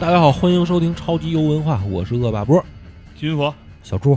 [0.00, 2.64] 大家好，欢迎收听超级游文化，我是恶霸波
[3.16, 4.16] 金佛，小猪。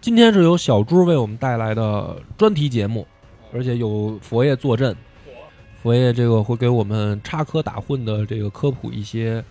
[0.00, 3.06] 今天是由小猪为我们带来的专题节目，
[3.52, 4.96] 而且有佛爷坐镇。
[5.80, 9.42] 佛爷这个会给我们插科打诨的这个科普一些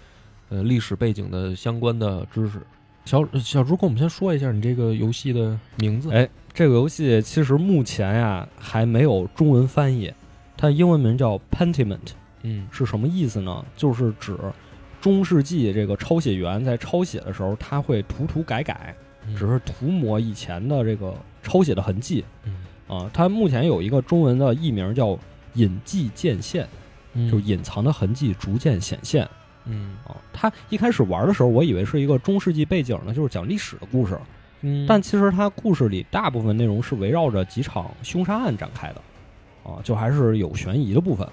[0.49, 2.61] 呃历史背景的相关的知识。
[3.05, 6.11] 小小猪，跟我们先说一下你这个游戏的名字。
[6.11, 10.13] 哎，这个游戏其实目前呀还没有中文翻译，
[10.57, 12.11] 它英文名叫 Pentiment，
[12.43, 13.63] 嗯是什么意思呢？
[13.77, 14.37] 就是指
[15.01, 18.95] 中世纪这个抄写员在抄写的时候，他会涂涂改改，
[19.27, 22.55] 嗯只是涂抹以前的这个抄写的痕迹嗯
[22.87, 23.09] 啊。
[23.11, 25.17] 它目前有一个中文的译名叫
[25.55, 26.67] “隐迹渐现”，
[27.13, 29.27] 嗯就隐藏的痕迹逐渐显现
[29.65, 30.15] 嗯啊。
[30.31, 34.17] 它一开始玩的时候，我以为是一个中世纪背景呢，就是讲历史的故事。
[34.61, 39.01] 嗯，但其实它故事里大部分内容是围绕着几场凶杀案展开的，
[39.63, 41.27] 啊，就还是有悬疑的部分。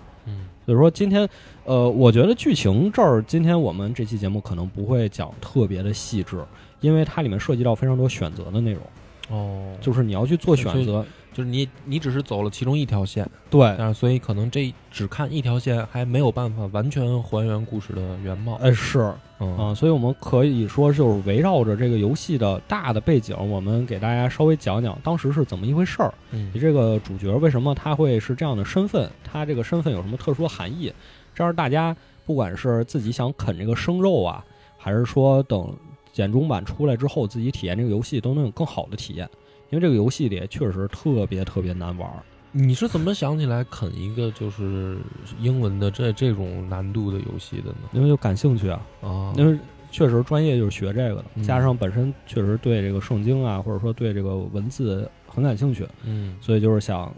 [0.69, 1.27] 所以说今天，
[1.65, 6.45] 呃，我觉得剧情这儿，今天我们这期节目可能不会讲特别的细致，
[6.83, 8.83] 因为它里面涉及到非常多选择的内容，
[9.29, 11.05] 哦，就是你要去做选择。
[11.31, 18.55] 就是你你只是走了其中一条线，对，但是所以可能这只看一条线还没有办法完全还原故事的原貌。
[18.55, 26.13] 哎，是嗯啊，所以我们可以说就是围绕着这个游戏的大的背景，我们给大家稍微讲讲当时是怎么一回事儿。
[26.33, 29.09] 嗯你这个主角为什么他会是这样的身份？
[29.23, 30.93] 他这个身份有什么特殊的含义？
[31.37, 34.45] 这样大家不管是自己想啃这个生肉啊，
[34.77, 35.73] 还是说等
[36.19, 39.29] 简中版出来之后自己体验这个游戏，都能有更好的体验。
[39.71, 42.17] 因为这个游戏里确实特别特别难玩儿。
[42.51, 44.99] 你是怎么想起来啃一个就是
[45.39, 47.89] 英文的这这种难度的游戏的呢？
[47.93, 49.57] 因为就感兴趣啊，啊，因为
[49.93, 57.15] 确实专业就是学这个的，嗯加上本身确实对这个圣经啊，或者说对这个文字很感兴趣，嗯所以就是想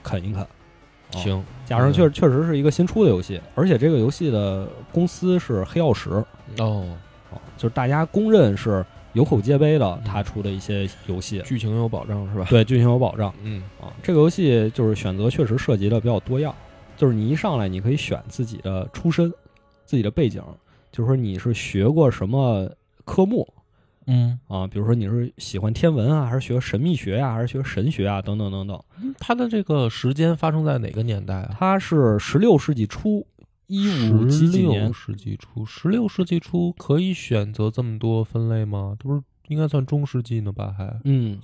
[0.00, 0.40] 啃一啃。
[0.42, 0.48] 哦
[1.12, 6.24] 行，加上确确实是一个新出的游戏，而且这个游戏的公司是黑曜石，哦，
[6.58, 6.96] 哦，
[7.56, 13.92] 就是大家公认是有口皆碑的嗯，他出的一些游戏，剧情有保障是吧？，对剧情有保障嗯啊。
[14.02, 16.54] 这个游戏就是选择确实涉及的比较多样，
[16.96, 19.32] 就是你一上来你可以选自己的出身、
[19.84, 20.42] 自己的背景，
[20.90, 22.68] 就是说你是学过什么
[23.04, 23.46] 科目
[24.06, 28.78] 嗯，啊，比如说你是喜欢天文啊，还是学神秘学呀、还是学神学啊，等等等等。
[29.18, 31.56] 它的这个时间发生在哪个年代啊？
[31.58, 33.26] 它是十六世纪初，
[33.66, 38.96] 一五几几年16世纪初，十六世纪初可以选择这么多分类吗？
[38.98, 40.74] 这不是应该算中世纪呢吧？
[40.76, 41.38] 还嗯，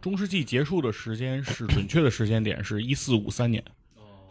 [0.00, 3.62] 中世纪结束的时间是准确的时间点是一四五三年，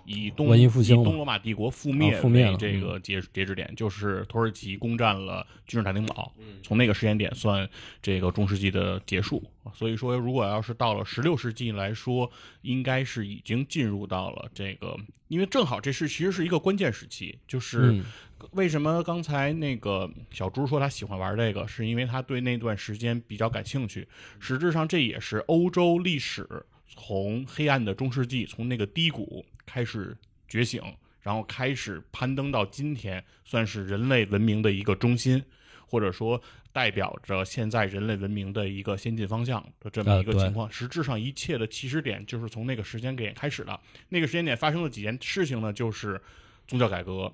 [0.06, 7.68] 以东文艺复兴以东罗马帝国覆灭啊覆灭这个截截止点，就是土耳其攻占了君士坦丁堡，嗯从那个时间点算
[8.02, 9.44] 这个中世纪的结束。
[9.74, 14.96] 所以说，如果要是到了十六世纪来说，应该是已经进入到了这个，
[15.28, 17.92] 因为正好这是其实是一个关键时期，就是。
[17.92, 18.06] 嗯
[18.52, 24.08] 为什么刚才那个小猪说他喜欢玩这个，是因为他对那段时间比较感兴趣。
[24.40, 26.48] 实质上，这也是欧洲历史
[26.86, 30.16] 从黑暗的中世纪，从那个低谷开始
[30.48, 30.82] 觉醒，
[31.22, 35.44] 然后开始攀登到今天，算是人类文明的一个中心，
[35.88, 40.72] 或者说代表着现在人类文明的一个先进方向的这么一个情况。
[40.72, 43.80] 实质上，一切的起始点就是从那个时间点开始的。
[44.10, 45.74] 那个时间点发生了几件事情呢？
[45.74, 46.22] 就是
[46.68, 47.34] 宗教改革。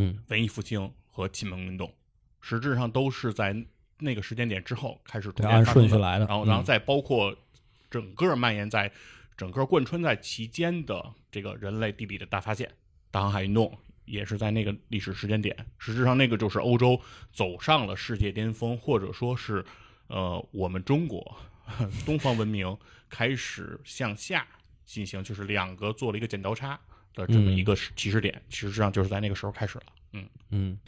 [0.00, 1.92] 嗯文艺复兴和启蒙运动，
[2.40, 3.52] 实质上都是在
[3.98, 6.26] 那个时间点之后开始逐渐发生的顺序来的。
[6.26, 7.36] 然后，嗯然后再包括
[7.90, 8.88] 整个蔓延在
[9.38, 12.68] 整个贯穿在其间的这个人类地理的大发现、
[13.12, 13.72] 大航海运动，
[14.04, 15.56] 也是在那个历史时间点。
[15.78, 17.00] 实质上，那个就是欧洲
[17.32, 19.64] 走上了世界巅峰，或者说是
[20.08, 21.36] 呃，我们中国
[22.04, 22.76] 东方文明
[23.08, 24.44] 开始向下
[24.84, 26.76] 进行，就是两个做了一个剪刀差
[27.14, 28.42] 的这么一个起始点。
[28.48, 29.84] 实质上就是在那个时候开始了。
[30.14, 30.28] 嗯。
[30.50, 30.78] 嗯，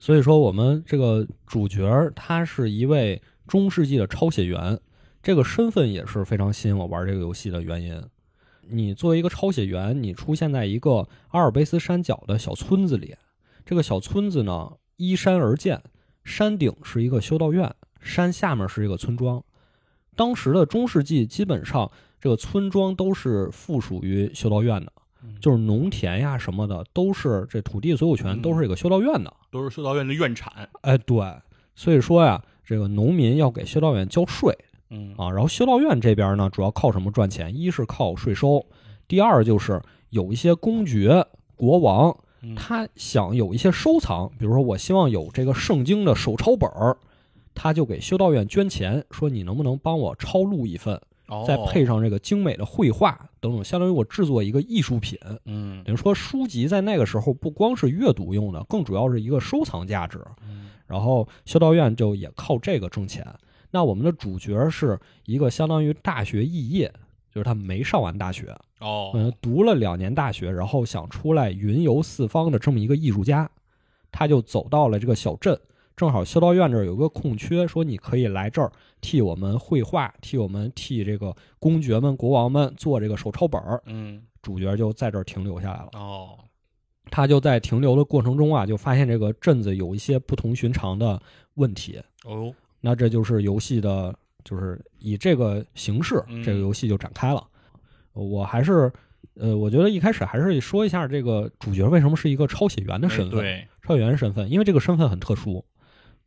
[0.00, 4.76] 所以说我们这个主角他是一位中世纪的抄写员，
[5.22, 8.02] 这个身份也是非常吸引我玩这个游戏的原因。
[8.72, 13.16] 你作为一个抄写员，你出现在一个阿尔卑斯山脚的小村子里，
[13.64, 15.82] 这个小村子呢依山而建，
[16.24, 19.42] 山顶是一个修道院，山下面是一个村庄。
[20.14, 21.90] 当时的中世纪基本上
[22.20, 24.92] 这个村庄都是附属于修道院的，
[25.40, 29.32] 就是农田呀什么的，都是这土地所有权都是这个修道院的。
[29.50, 30.68] 都是修道院的院产。
[30.82, 31.18] 哎，对，
[31.74, 34.56] 所以说呀，这个农民要给修道院交税
[34.90, 35.30] 嗯啊。
[35.30, 37.56] 然后修道院这边呢，主要靠什么赚钱？
[37.56, 38.64] 一是靠税收，
[39.08, 41.24] 第二就是有一些公爵、
[41.56, 46.96] 国王，嗯他想有一些收藏，比如说我希望有这个圣经的手抄本儿，
[47.54, 55.18] 他就给修道院捐钱，说你能不能帮我抄录一份，哦再配上这个精美的绘画等等，相当于我制作一个艺术品。
[55.44, 60.20] 嗯等于说书籍在那个时候不光是阅读用的，更主要是一个收藏价值。
[60.42, 63.24] 嗯然后修道院就也靠这个挣钱。
[63.70, 66.92] 那我们的主角是一个相当于大学肄业，
[67.30, 73.48] 就是他没上完大学，哦，嗯，读了两年大学，然后想出来云游四方的这么一个艺术家，
[74.10, 75.58] 他就走到了这个小镇，
[75.96, 83.80] 正好修道院这儿有个空缺，说你可以来这儿替我们绘画，替我们替这个公爵们、国王们做这个手抄本儿。
[83.86, 85.90] 嗯，主角就在这儿停留下来了。
[85.92, 86.38] 哦，
[87.10, 91.20] 他就在停留的过程中啊，就发现这个镇子有一些不同寻常的
[91.54, 92.00] 问题。
[92.24, 97.46] 哦，那这就是游戏的，就是以这个形式，嗯这个游戏就展开了。
[98.12, 98.90] 我还是，
[99.34, 105.64] 呃，我觉得一开始还是说一下这个主角为什么是一个抄写员的身份，哎对，抄写员身份，因为这个身份很特殊。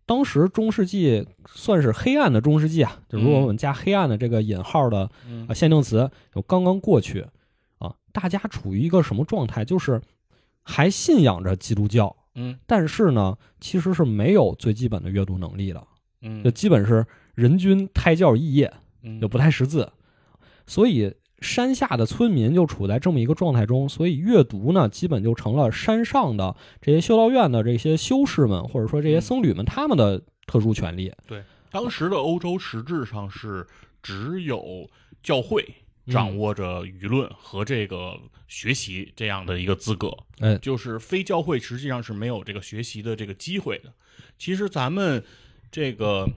[0.05, 7.25] 当时中世纪算是黑暗的中世纪啊，就如果我们加黑暗的这个引号的嗯啊限定词，就刚刚过去
[7.77, 9.63] 啊，大家处于一个什么状态？
[9.63, 10.01] 就是
[10.61, 15.85] 还信仰着基督教，嗯但是呢，其实是没有最基本的阅读能力的，
[16.23, 16.43] 嗯。
[16.43, 17.05] 就基本是
[17.35, 18.73] 人均胎教肄业，
[19.03, 19.21] 嗯。
[19.21, 19.91] 就不太识字，
[20.65, 31.13] 所以山下的村民就处在这么一个状态中，所以阅读呢，基本就成了山上的这些修道院的这些修士们，或者说这些僧侣们他们的特殊权利。
[31.27, 31.43] 对。
[31.69, 33.65] 当时的欧洲实质上是
[34.01, 34.89] 只有
[35.21, 35.65] 教会
[36.05, 36.13] 嗯。
[36.13, 43.91] 掌握着舆论和这个学习这样的一个资格，嗯就是非教会实际上是没有这个学习的这个机会的。
[44.37, 45.23] 其实咱们
[45.73, 46.29] 这个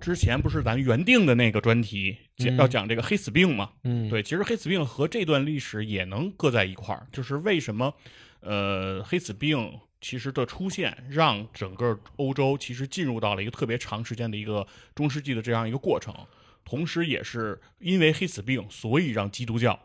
[0.00, 3.72] 之前不是咱原定的那个专题讲嗯要讲这个黑死病嘛？
[3.82, 7.92] 嗯，对，其实黑死病和这段历史也能搁在一块儿，就是为什么，
[8.38, 16.14] 呃，黑死病其实的出现，让整个欧洲其实进入到了一个特别长时间的一个中世纪的这样一个过程，
[16.64, 19.76] 同时也是因为黑死病，所以让基督教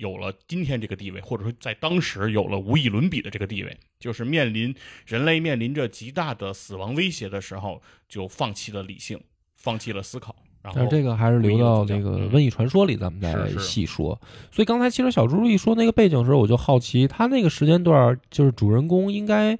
[0.00, 4.74] 有了今天这个地位，或者说在当时有了无以伦比的这个地位，就是面临
[5.06, 9.20] 人类面临着极大的死亡威胁的时候，就放弃了理性，
[9.56, 14.18] 放弃了思考，然后但是这个还是留到那个嗯瘟疫传说里，咱们再细说。
[14.50, 19.58] 所以刚才其实小猪一说那个背景的时候，我就好奇，他那个时间段就是主人公应该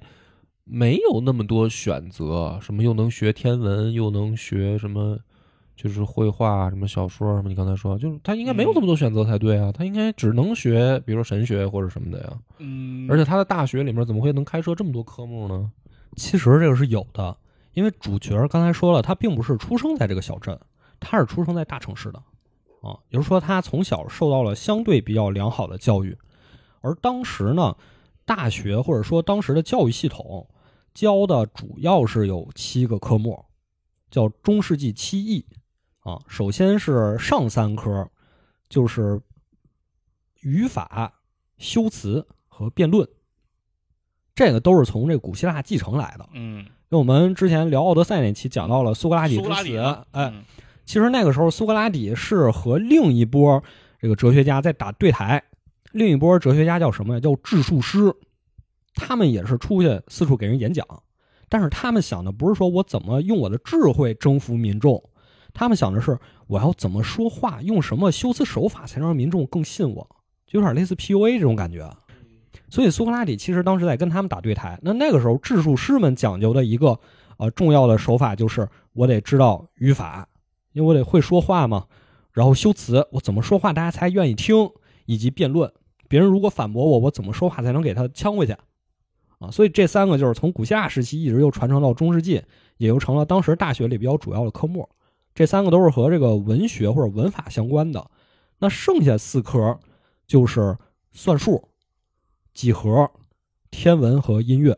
[0.63, 5.19] 没有那么多选择，什么又能学天文，又能学什么，
[5.81, 7.49] 就是绘画、什么小说什么。
[7.49, 12.39] 你刚才说，就是他应该没有这么多选择才对啊，他应该只能学，比如说神学或者什么的呀。
[12.59, 15.71] 嗯，而且他的大学里面怎么会能开设这么多科目呢？
[16.15, 17.35] 其实这个是有的，
[17.73, 20.59] 因为主角刚才说了，他并不是出生在这个小镇，
[20.99, 22.19] 他是出生在大城市的，
[22.81, 26.15] 啊，也就是说他从小受到了相对比较良好的教育，
[26.81, 27.75] 而当时呢，
[28.25, 30.47] 大学或者说当时的教育系统
[30.93, 33.45] 教的主要是有七个科目，
[34.09, 35.45] 叫中世纪七艺，
[36.01, 38.09] 啊，首先是上三科，
[38.69, 39.21] 就是
[40.41, 41.13] 语法、
[41.57, 43.07] 修辞和辩论。
[44.33, 46.27] 这个都是从这古希腊继承来的。
[46.33, 50.43] 嗯，因为我们之前聊《奥德赛》那期讲到了苏格拉底苏格拉之死，底哎，嗯
[50.83, 53.63] 其实那个时候苏格拉底是和另一波
[53.99, 55.41] 这个哲学家在打对台，
[55.91, 57.19] 另一波哲学家叫什么呀？
[57.19, 58.11] 叫智术师，
[58.95, 60.85] 他们也是出去四处给人演讲，
[61.47, 65.01] 但是他们想的不是说我怎么用我的智慧征服民众，
[65.53, 66.17] 他们想的是
[66.47, 70.07] 我要怎么说话，用什么修辞手法才能让民众更信我，
[70.47, 71.89] 就有点类似 PUA 这种感觉。
[72.69, 74.79] 所以苏格拉底其实当时在跟他们打对台。
[74.81, 76.97] 那那个时候智术师们讲究的一个
[77.37, 80.27] 呃重要的手法就是我得知道语法，
[80.73, 81.85] 因为我得会说话嘛。
[82.31, 84.69] 然后修辞，我怎么说话大家才愿意听，
[85.05, 85.69] 以及辩论，
[86.07, 88.55] 别人如果反驳我，我怎么说话才能给他呛回去
[89.39, 89.51] 啊？
[89.51, 92.41] 所以这三个就是从古希腊时期一直又传承到中世纪，
[92.77, 94.87] 也就成了当时大学里比较主要的科目。
[95.33, 98.05] 这三个都是和这个文学或者文法相关的。
[98.59, 99.79] 那剩下四科
[100.27, 100.77] 就是
[101.11, 101.69] 算术、
[102.53, 103.09] 几何、
[103.69, 104.77] 天文和音乐。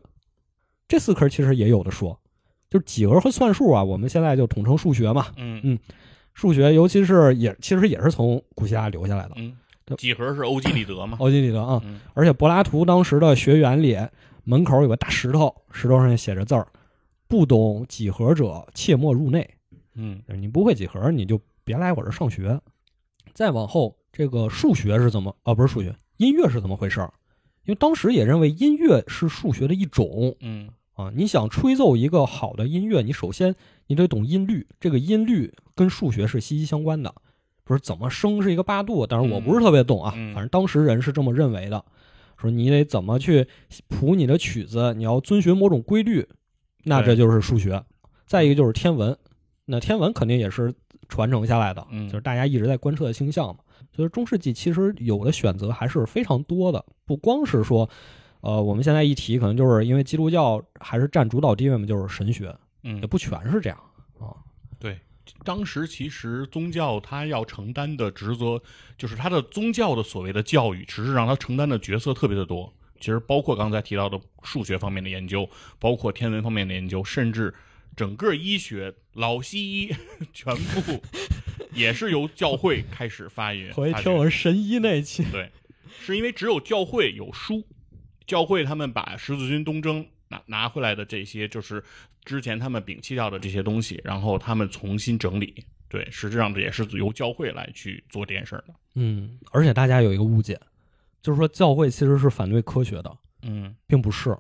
[0.88, 2.18] 这四科其实也有的说，
[2.70, 5.28] 就是几何和算术啊，我们现在就统称数学嘛。
[5.38, 5.80] 嗯嗯
[6.34, 9.32] 数学尤其是也其实也是从古希腊留下来的。
[9.36, 9.56] 嗯，
[9.98, 11.18] 几何是欧几里得嘛？
[11.20, 13.98] 欧几里得啊，嗯而且柏拉图当时的学员里
[14.44, 16.68] 门口有个大石头，石头上写着字儿
[17.28, 19.48] ：“不懂几何者，切莫入内。”
[19.96, 22.60] 嗯你不会几何，你就别来我这上学。
[23.34, 25.54] 再往后，这个数学是怎么啊？
[25.54, 27.14] 不是数学，音乐是怎么回事儿？
[27.66, 31.12] 因为当时也认为音乐是数学的一种嗯啊。
[31.16, 33.56] 你想吹奏一个好的音乐，你首先
[33.88, 37.14] 你得懂音律，这个音律跟数学是息息相关的。
[37.64, 41.84] 不是怎么升是一个八度，但是我不是特别懂啊，嗯反正当时人是这么认为的。
[42.36, 43.48] 说你得怎么去
[43.88, 46.28] 谱你的曲子，你要遵循某种规律，
[46.84, 47.82] 那这就是数学。
[48.26, 49.18] 再一个就是天文，
[49.66, 50.74] 那天文肯定也是
[51.08, 53.64] 传承下来的，嗯就是大家一直在观测的星象嘛。
[53.92, 57.88] 就是中世纪其实有的选择还是非常多的，不光是说，
[58.42, 63.78] 呃，我们现在一提，可能就是因为基督教还是占主导地位嘛，就是神学，嗯也，不全是这样
[64.20, 64.34] 啊。
[64.80, 65.00] 对，
[65.44, 68.60] 当时其实宗教它要承担的职责，
[68.98, 72.74] 就是它的宗教的所谓的教育，只是让它承担的角色特别的多。
[73.00, 77.54] 其实包括刚才提到的数学方面的研究，包括天文方面的研究，甚至
[77.96, 79.96] 整个医学、老西医
[80.34, 81.02] 全部
[81.74, 83.74] 也是由教会开始发源。
[83.76, 85.50] 回发掘听我神医那期，对，
[86.02, 87.66] 是因为只有教会有书，
[88.26, 91.84] 教会他们把十字军东征拿拿回来的这些，就是
[92.24, 95.66] 之前他们摒弃掉的这些东西，然后他们重新整理。
[95.90, 98.74] 对，实际上这也是由教会来去做这件事儿的。
[98.96, 100.60] 嗯，而且大家有一个误解，
[101.22, 104.36] 就是说教会其实是反对科学的，嗯并不是。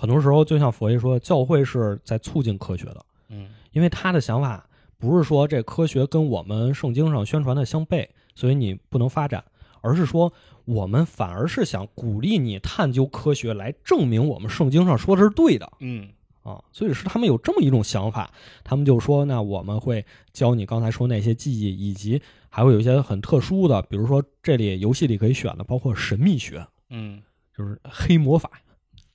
[0.00, 4.66] 很多时候，就像佛爷说，教会是在促进科学的，嗯因为他的想法
[4.96, 9.44] 不是说这科学跟我们圣经上宣传的相悖，所以你不能发展，
[9.82, 10.32] 而是说
[10.64, 16.08] 我们反而是想鼓励你探究科学，来证明我们圣经上说的是对的嗯
[16.42, 16.64] 啊。
[16.72, 18.32] 所以是他们有这么一种想法，
[18.64, 20.02] 他们就说，那我们会
[20.32, 27.22] 教你刚才说那些技艺，以及还会有一些很特殊的，比如说这里游戏里可以选的，包括神秘学，嗯
[27.54, 28.50] 就是黑魔法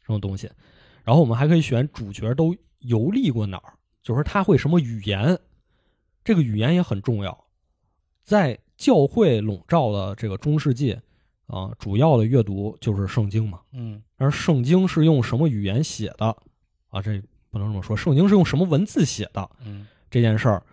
[0.02, 0.48] 这种东西。
[1.06, 5.38] 然后我们还可以选主角都游历过哪儿，就是他会什么语言，
[6.24, 7.46] 这个语言也很重要。
[8.24, 11.00] 在教会笼罩的这个中世纪
[11.46, 13.62] 啊，主要的阅读就是圣经嘛。
[13.72, 16.36] 嗯而圣经是用什么语言写的
[16.90, 17.02] 啊？
[17.02, 17.22] 这
[17.52, 20.64] 不能这么说，圣经是用什么文字写的嗯这件事儿，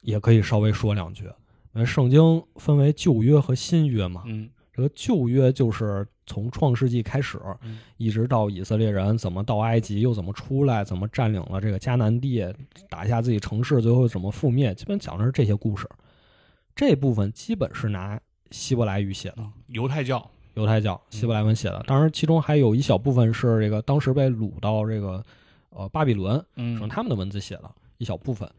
[0.00, 1.24] 也可以稍微说两句。
[1.72, 12.44] 因为圣经分为旧约和新约嘛，嗯这个旧约就是从创世纪开始，嗯一直到以色列人怎么到埃及，又怎么出来，怎么占领了这个迦南地，
[12.88, 15.88] 打下自己城市，最后怎么覆灭，基本讲的是这些故事。
[16.74, 18.18] 这部分基本是拿
[18.50, 20.30] 希伯来语写的，犹太教。
[20.54, 21.82] 犹太教希伯来文写的。
[21.86, 25.24] 当然，其中还有一小部分是这个当时被掳到这个
[25.70, 28.50] 呃巴比伦，嗯用他们的文字写的一小部分。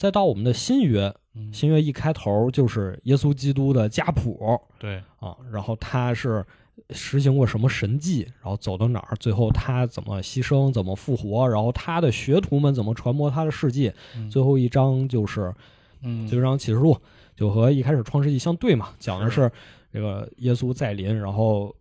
[0.00, 1.52] 再到我们的新约，嗯。
[1.52, 6.42] 新约一开头就是耶稣基督的家谱，对，啊，然后他是
[6.88, 13.92] 实行过什么神迹，然后走到哪儿，最后他怎么牺牲，怎么复活，然后他的学徒们怎么传播他的事迹。
[14.16, 14.30] 嗯。
[14.30, 15.54] 最后一章就是
[16.00, 16.26] 嗯。
[16.26, 16.96] 最后一章启示录，
[17.36, 19.52] 就和一开始创世纪相对嘛，讲的是
[19.92, 21.76] 这个耶稣再临，然后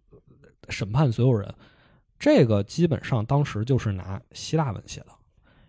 [0.68, 1.50] 审判所有人。
[2.20, 5.08] 这个基本上当时就是拿希腊文写的，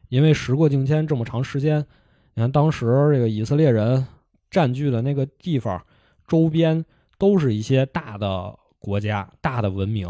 [0.09, 1.87] 因为时过境迁这么长时间，
[2.35, 4.07] 你看当时这个以色列人
[4.51, 5.85] 占据的那个地方
[6.27, 6.85] 周边
[7.19, 10.09] 都是一些大的国家、大的文明，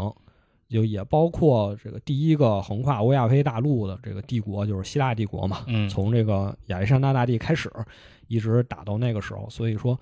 [0.69, 5.65] 就也包括这个第一个横跨欧亚非大陆的这个帝国，就是希腊帝国嘛。
[5.67, 7.69] 嗯从这个亚历山大大帝开始，
[8.27, 9.99] 一直打到那个时候，所以说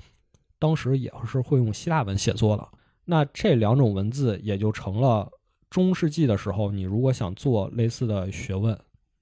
[0.60, 2.68] 当时也是会用希腊文写作的。
[3.06, 5.28] 那这两种文字也就成了
[5.70, 8.78] 中世纪的时候，你如果想做类似的学问，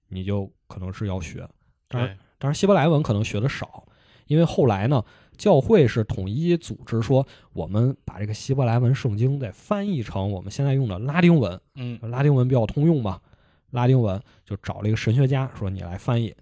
[0.09, 1.47] 你就可能是要学。
[1.87, 3.85] 当然，对，当然希伯来文可能学的少，
[4.27, 5.03] 因为后来呢，
[5.37, 11.99] 教会是统一组织说，我们把这个希伯来文圣经再翻译成我们现在用的拉丁文，嗯。
[12.01, 13.19] 拉丁文比较通用嘛，
[13.71, 16.33] 拉丁文就找了一个神学家说你来翻译，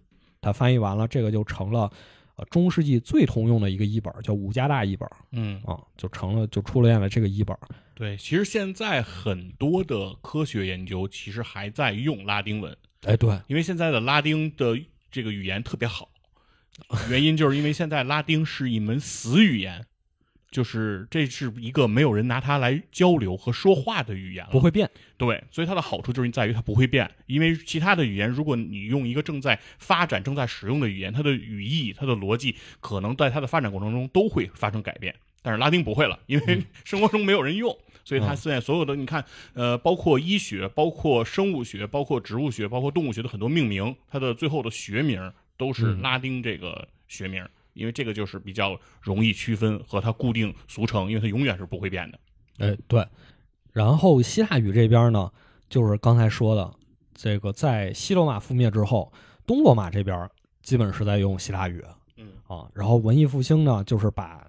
[0.41, 1.91] 他翻译完了，这个就成了
[2.35, 5.61] 呃中世纪最通用的一个译本，叫五加大译本嗯。
[5.65, 7.55] 啊，就成了就出现了这个译本。
[7.93, 14.77] 对，其实现在很多的科学研究其实还在用拉丁文，哎，对，因为现在的拉丁的
[15.15, 16.09] 这个语言特别好，
[17.09, 19.85] 原因就是因为现在拉丁是一门死语言，
[20.51, 24.91] 就是这是一个没有人拿它来交流和说话的语言了，不会变。
[25.15, 35.15] 对，所以它的好处就是在于它不会变，因为其他的语言，如果你用一个正在发展、正在使用的语言，它的语义、它的逻辑，可能在它的发展过程中都会发生改变。
[35.41, 37.73] 但是拉丁不会了，因为生活中没有人用，
[38.05, 52.19] 所以它嗯现在所有的你看，呃，包括医学、包括生物学、包括植物学、包括动物学的很多命名，它的最后的学名都是嗯拉丁这个学名，因为这个就是比较容易区分和它固定俗称，因为它永远是不会变的。
[52.59, 53.05] 哎，对。
[53.73, 55.29] 然后希腊语这边呢，
[55.67, 56.71] 就是刚才说的，
[57.13, 59.11] 这个在西罗马覆灭之后，
[59.45, 60.29] 东罗马这边
[60.61, 61.83] 基本是在用希腊语
[62.15, 62.69] 嗯啊。
[62.73, 64.47] 然后文艺复兴呢，就是把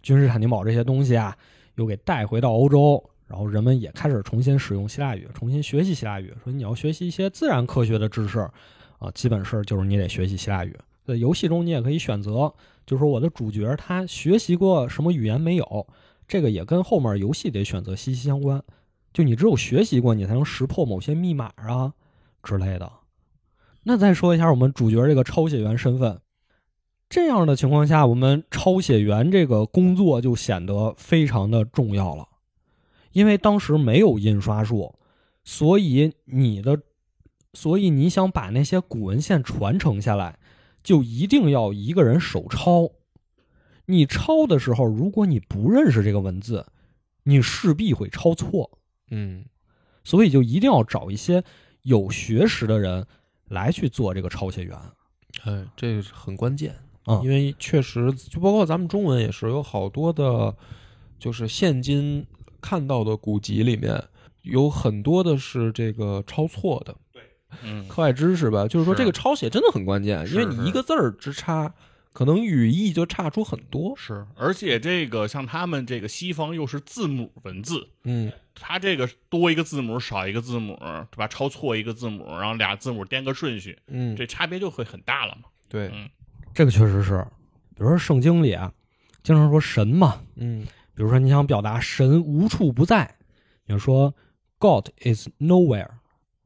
[0.00, 1.36] 君士坦丁堡这些东西啊，
[1.76, 6.32] 又给带回到欧洲，然后人们也开始重新使用希腊语，重新学习希腊语。
[6.42, 8.38] 说你要学习一些自然科学的知识
[8.98, 10.76] 啊，基本是就是你得学习希腊语。
[11.04, 12.52] 在游戏中你也可以选择，
[12.86, 15.86] 就是说我的主角他学习过什么语言没有，
[16.28, 18.62] 这个也跟后面游戏得选择息息相关。
[19.12, 21.92] 就你只有学习过，你才能识破某些密码啊
[22.42, 22.90] 之类的。
[23.82, 26.20] 那再说一下我们主角这个抄写员身份，
[27.12, 32.26] 这样的情况下，我们抄写员这个工作就显得非常的重要了，
[33.12, 34.94] 因为当时没有印刷术，
[35.44, 36.80] 所以你的，
[37.52, 40.38] 所以你想把那些古文献传承下来，
[40.82, 42.88] 就一定要一个人手抄。
[43.84, 46.64] 你抄的时候，如果你不认识这个文字，
[47.24, 48.78] 你势必会抄错。
[49.10, 49.44] 嗯
[50.02, 51.44] 所以就一定要找一些
[51.82, 53.06] 有学识的人
[53.48, 54.74] 来去做这个抄写员。
[55.44, 56.74] 哎，这个是很关键，
[57.06, 57.20] 嗯。
[57.22, 60.54] 因为确实就包括咱们中文也是有好多的，
[61.18, 62.26] 就是现今
[62.60, 64.02] 看到的古籍里面
[64.42, 66.94] 有很多的是这个抄错的
[67.62, 71.74] 嗯，课外知识吧，就是说这个抄写真的很关键，因为你一个字儿之差，
[72.12, 73.94] 可能语义就差出很多。
[73.96, 78.32] 是，而且这个像他们这个西方又是字母文字，嗯。
[78.54, 80.78] 它这个多一个字母少一个字母，
[81.10, 81.26] 对吧？
[81.26, 85.48] 抄错一个字母，然后俩字母颠个顺序，嗯，这差别就会很大了嘛。
[85.70, 86.06] 对，嗯
[86.54, 87.24] 这个确实是，
[87.74, 88.72] 比如说圣经里啊，
[89.22, 93.14] 经常说神嘛，嗯比如说你想表达神无处不在，
[93.66, 94.14] 你就说
[94.58, 95.88] God is nowhere，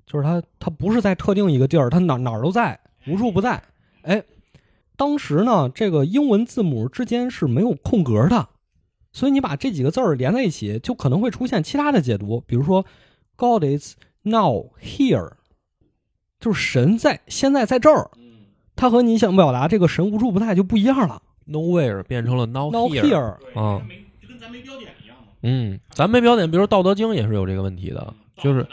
[0.07, 3.63] 就是他他不是在特定一个地儿，他哪哪儿都在，无处不在。
[4.03, 4.23] 哎，
[4.97, 8.49] 当时呢，这个英文字母之间是没有空格的，
[9.13, 12.87] 所以你把这几个字儿连在一起，就可能会出现其他的解读，比如说
[13.35, 15.33] God is now here，
[16.39, 18.11] 就是神在现在在这儿，
[18.77, 21.21] 它和你想表达这个神无处不在就不一样了。
[21.49, 23.03] ，nowhere 变成了 now Now here。
[23.03, 23.83] here，对啊
[24.23, 25.29] 就跟咱没标点一样嘛。
[25.43, 28.67] 嗯，咱没标点，比如《道德经》也是有这个问题的，就是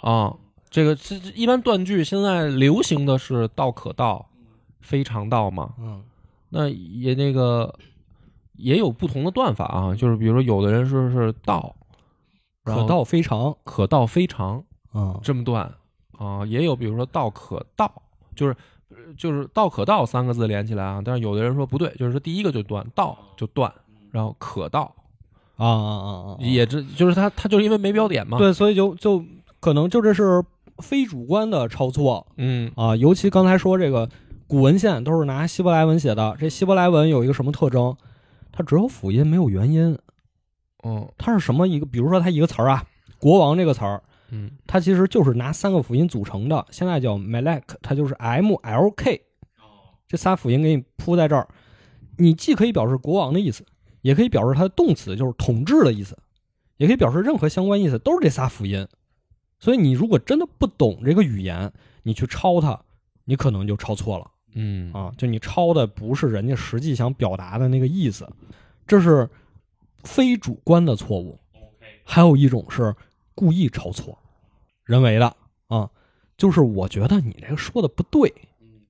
[0.00, 0.32] 啊，
[0.70, 4.28] 这个这这一般断句现在流行的是“道可道，
[4.80, 5.74] 非常道”嘛。
[5.78, 6.02] 嗯
[6.48, 7.74] 那也那个
[8.54, 11.74] 也有不同的断法啊，就是比如说有的人说是道，
[12.62, 14.62] 可道非常，可道非常
[14.94, 15.70] 嗯这么断
[16.16, 17.92] 啊，也有比如说道可道，
[18.36, 18.58] 就是呃
[19.16, 23.72] 就是道可道三个字连起来啊，但是有的人说不对，就是说第一个就断，道就断，
[24.10, 24.94] 然后可道
[25.56, 29.24] 啊啊啊啊，也这就是他他就是因为没标点嘛。，对，所以就就
[29.60, 30.42] 可能就这是
[30.78, 34.08] 非主观的抄错嗯啊，尤其刚才说这个
[34.46, 37.96] 古文献都是拿希伯来文写的，这希伯来文有一个什么特征？
[38.52, 39.98] 它只有辅音没有元音，
[40.82, 41.84] 嗯它是什么一个？
[41.84, 42.84] 比如说它一个词儿啊，
[43.18, 49.22] 国王这个词儿，嗯它其实就是拿三个辅音组成的，现在叫 Malek，它就是 M L K，
[50.08, 51.48] 这仨辅音给你铺在这儿，
[52.16, 53.64] 你既可以表示国王的意思，
[54.02, 56.18] 也可以表示它的动词就是统治的意思，
[56.76, 58.86] 也可以表示任何相关意思，都是这仨辅音。
[59.58, 62.78] 所以你如果真的不懂这个语言，你去抄它，
[63.24, 65.12] 你可能就抄错了嗯啊！
[65.16, 68.28] 就你抄的不是人家实际想表达的那个意思，
[68.86, 69.28] 这是
[70.04, 71.38] 非主观的错误。
[72.04, 72.94] 还有一种是
[73.36, 74.18] 故意抄错，
[74.82, 75.36] 人为的
[75.68, 75.88] 啊，
[76.36, 78.34] 就是我觉得你这个说的不对，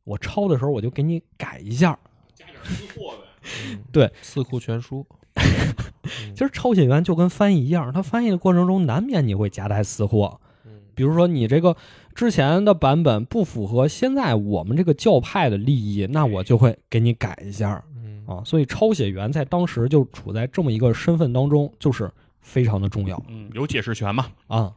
[0.05, 1.99] 我抄的时候我就给你改一下。
[2.35, 3.79] 加点私货呗。
[3.93, 5.05] 对四库全书。
[6.35, 11.77] 其实抄写员就跟翻译一样，他翻译的过程中难免你会夹带私货，嗯比如说你这个
[12.15, 18.43] 之前的版本不符合现在我们这个教派的利益，那我就会给你改一下嗯啊。
[18.45, 22.11] 所以抄写员在当时就处在这么一个身份当中，就是
[22.47, 23.21] 非常的重要。
[23.27, 24.29] 嗯，有解释权嘛？
[24.47, 24.73] 啊，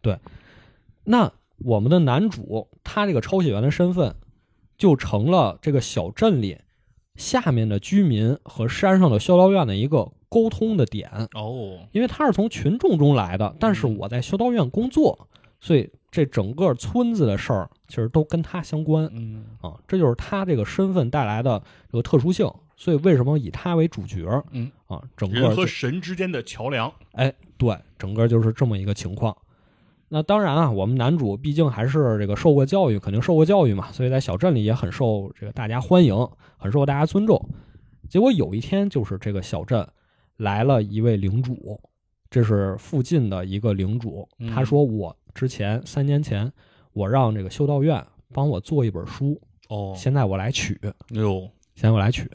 [0.00, 0.18] 对。
[1.04, 4.16] 那我们的男主他这个抄写员的身份，
[4.76, 6.58] 就成了这个小镇里
[7.14, 15.28] 下面的居民和山上的修道院的一个沟通的点，哦，因为他是从群众中来的，但是我在修道院工作，
[15.60, 22.50] 所以这整个村子的事儿其实都跟他相关嗯啊，这就是他这个身份带来的这个特殊性。
[22.82, 25.00] 所以为什么以他为主角嗯，啊？
[25.16, 26.92] 整个人和神之间的桥梁。
[27.12, 29.36] 哎，对，整个就是这么一个情况。
[30.08, 36.12] 那当然啊，我们男主毕竟还是这个受过教育，肯定受过教育嘛，所以在小镇里也很受这个大家欢迎，
[36.56, 37.40] 很受大家尊重。
[38.08, 39.86] 结果有一天，就是这个小镇
[40.38, 41.80] 来了一位领主，
[42.28, 44.28] 这是附近的一个领主。
[44.40, 46.52] 嗯他说：“我之前三年前，
[46.94, 50.80] 我让这个修道院帮我做一本书，哦现在我来取。”
[51.14, 52.28] 哟，现在我来取。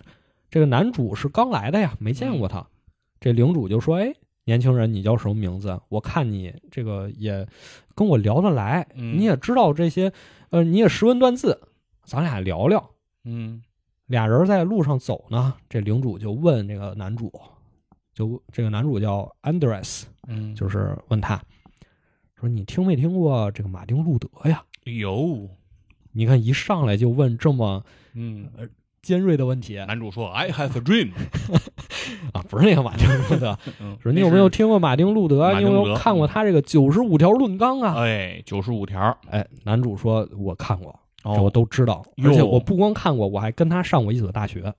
[0.50, 2.66] 这个男主是刚来的呀，没见过他。
[3.20, 4.14] 这领主就说：“哎，
[4.46, 5.80] 年轻人，你叫什么名字？
[5.90, 7.48] 我看你这个也
[7.96, 10.14] 跟我聊得来，嗯你也知道这些，
[10.50, 11.60] 呃，你也识文断字，
[12.04, 12.92] 咱俩聊聊。”
[13.26, 13.62] 嗯
[14.06, 17.30] 俩人在路上走呢，这领主就问这个男主，
[18.14, 21.42] 就这个男主叫 Andres，嗯，就是问他
[22.40, 25.50] 说：“你听没听过这个马丁路德呀有，？”
[26.14, 27.84] 你看一上来就问这么
[28.14, 28.50] 嗯，
[29.02, 29.76] 尖锐的问题。
[29.88, 31.12] 男主说：“I have a dream。
[32.34, 35.54] 啊，不是那个马丁路德，” 嗯，说你有没有听过马丁路德？
[35.58, 37.96] 你有没有看过他这个九十五条论纲啊？
[37.98, 42.30] 哎，九十五条，哎，男主说：“我看过，我都知道，哟。
[42.30, 44.74] 而且我不光看过，我还跟他上过一所大学，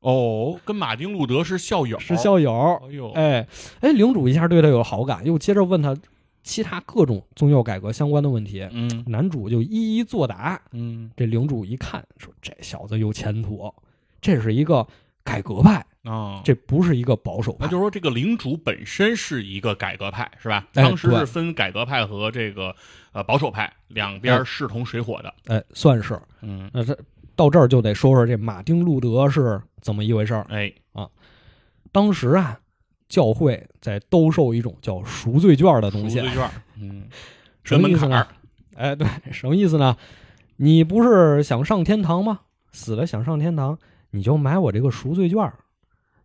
[0.00, 2.80] 哦，跟马丁路德是校友，是校友。
[2.88, 3.46] 哎呦，哎
[3.80, 5.96] 哎，领主一下对他有好感，又接着问他
[6.44, 10.60] 其他各种宗教改革相关的问题，嗯男主就一一作答。
[10.72, 13.74] 嗯这领主一看，说这小子有前途，
[14.20, 14.86] 这是一个
[15.24, 17.64] 改革派，啊，这不是一个保守派。
[17.64, 20.66] 那就是说，这个领主本身是一个改革派，是吧？
[20.74, 22.76] 哎当时是分改革派和这个
[23.12, 25.34] 呃保守派两边哎势同水火的。
[25.46, 26.20] 哎，算是。
[26.42, 26.96] 嗯，那这
[27.34, 30.46] 到这儿就得说说这马丁路德是怎么一回事儿。
[30.50, 31.08] 哎，啊
[31.90, 32.60] 当时啊，
[33.14, 36.34] 教会在兜售一种叫赎罪券的东西赎罪。
[36.34, 36.50] 券，
[36.80, 37.04] 嗯，
[37.62, 38.26] 什么意思呢？
[38.74, 39.96] 哎，对，什么意思呢？
[40.56, 42.40] 你不是想上天堂吗？
[42.72, 43.78] 死了想上天堂，
[44.10, 45.52] 你就买我这个赎罪券。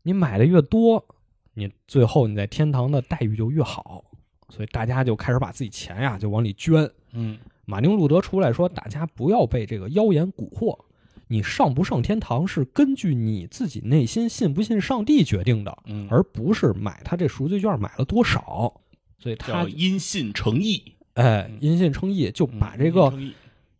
[0.01, 1.05] 你买的越多，
[1.53, 4.03] 你最后你在天堂的待遇就越好。
[4.49, 6.89] 所以大家就开始把自己钱呀就往里捐。
[7.13, 10.75] 嗯马丁路德出来说，大家不要被这个妖言蛊惑，
[11.31, 18.81] 你上不上天堂是根据你自己内心信不信上帝决定的，嗯，而不是买他这赎罪券买了多少。
[19.19, 23.13] 所以他要因信诚意，哎嗯因信称义，就把嗯这个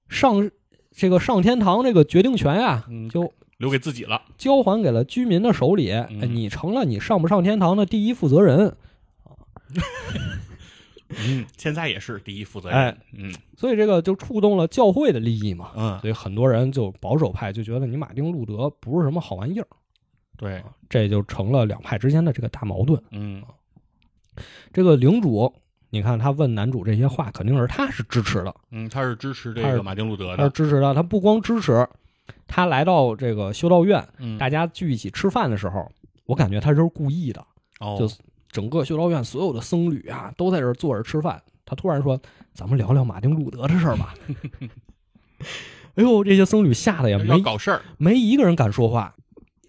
[0.07, 0.51] 上
[0.91, 4.21] 这个上天堂这个决定权呀，嗯就留给自己了。
[4.38, 5.91] 交还给了居民的手里。
[6.29, 8.75] 你成了你上不上天堂的第一负责人。
[11.10, 12.98] 嗯， 现在也是第一负责哎人。
[13.13, 15.72] 嗯所以这个就触动了教会的利益嘛。
[15.76, 19.67] 嗯，所以很多人就保守派就觉得你马丁路德不是什么好玩意儿，
[20.38, 23.02] 对，这就成了两派之间的这个大矛盾。
[23.12, 23.43] 嗯
[24.72, 25.54] 这个领主，
[25.89, 30.50] 你看他问男主这些话，肯定是他是支持的，嗯，他是支持这个马丁路德他是的。
[30.52, 30.93] 支持的。
[30.93, 31.86] 他不光支持，
[32.48, 35.91] 他来到这个修道院，嗯，大家聚一起吃饭的时候，
[36.26, 37.45] 我感觉他就是故意的。
[37.82, 38.08] 哦，就
[38.51, 41.41] 整个修道院所有的僧侣啊，都在这儿坐着吃饭。
[41.65, 42.19] 他突然说
[42.53, 44.13] ：“咱们聊聊马丁路德的事儿吧。
[45.95, 47.81] ”哎呦，这些僧侣吓得也没搞事儿。
[47.97, 49.13] 没一个人敢说话。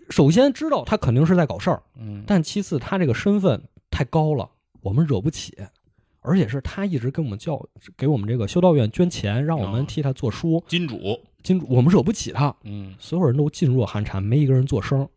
[0.09, 4.49] 首先知道他肯定是在搞事儿，嗯，但其次他这个身份太高了，
[4.81, 5.57] 我们惹不起。
[6.23, 7.59] 而且是他一直跟我们叫，
[7.97, 10.63] 给我们这个修道院捐钱，让我们哦替他做书。
[10.67, 11.19] 金主。
[11.43, 12.55] 金主，我们惹不起他。
[12.65, 15.09] 嗯所有人都噤若寒蝉，没一个人做声。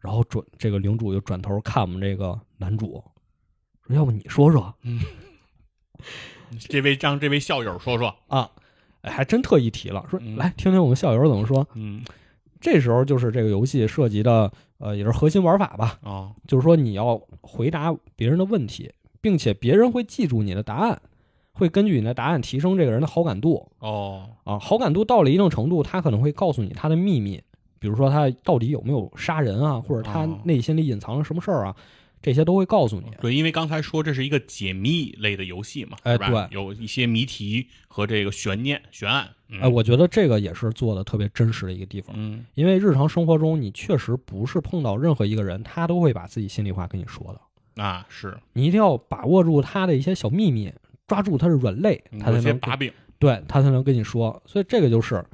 [0.00, 3.02] 然后转这个领主就转头看我们这个男主，
[3.86, 5.00] 说：“要不你说说嗯
[6.58, 8.14] 这位让这位校友说说。
[8.28, 8.50] 啊？”
[9.02, 11.66] 哎，还真特意提了，说：“嗯来听听我们校友怎么说。
[11.74, 12.02] 嗯”
[12.60, 21.00] 这时候就是这个游戏涉及的，呃，也是核心玩法吧，哦，就是说你要回答别人的问题，并且别人会记住你的答案，
[21.52, 24.58] 会根据你的答案提升这个人的好感度哦，啊。
[24.58, 27.42] 好感度到了一定程度，他可能会告诉你他的秘密，
[27.80, 31.74] 比如说他到底有没有杀人啊，或者他哦内心里隐藏了什么事儿啊，
[32.22, 33.06] 这些都会告诉你。
[33.20, 39.28] 对，因为刚才说这是一个解密类的游戏嘛，哎对有一些谜题和这个悬念、悬案。
[39.48, 50.72] 嗯哎，我觉得这个也是做的特别真实的一个地方，嗯因为日常生活中你确实不是碰到任何一个人，他都会把自己心里话跟你说的，啊是你一定要把握住他的一些小秘密，
[51.08, 52.92] 抓住他的软肋，他才能把柄。
[53.18, 54.40] 对他才能跟你说。
[54.46, 55.24] 所以这个就是，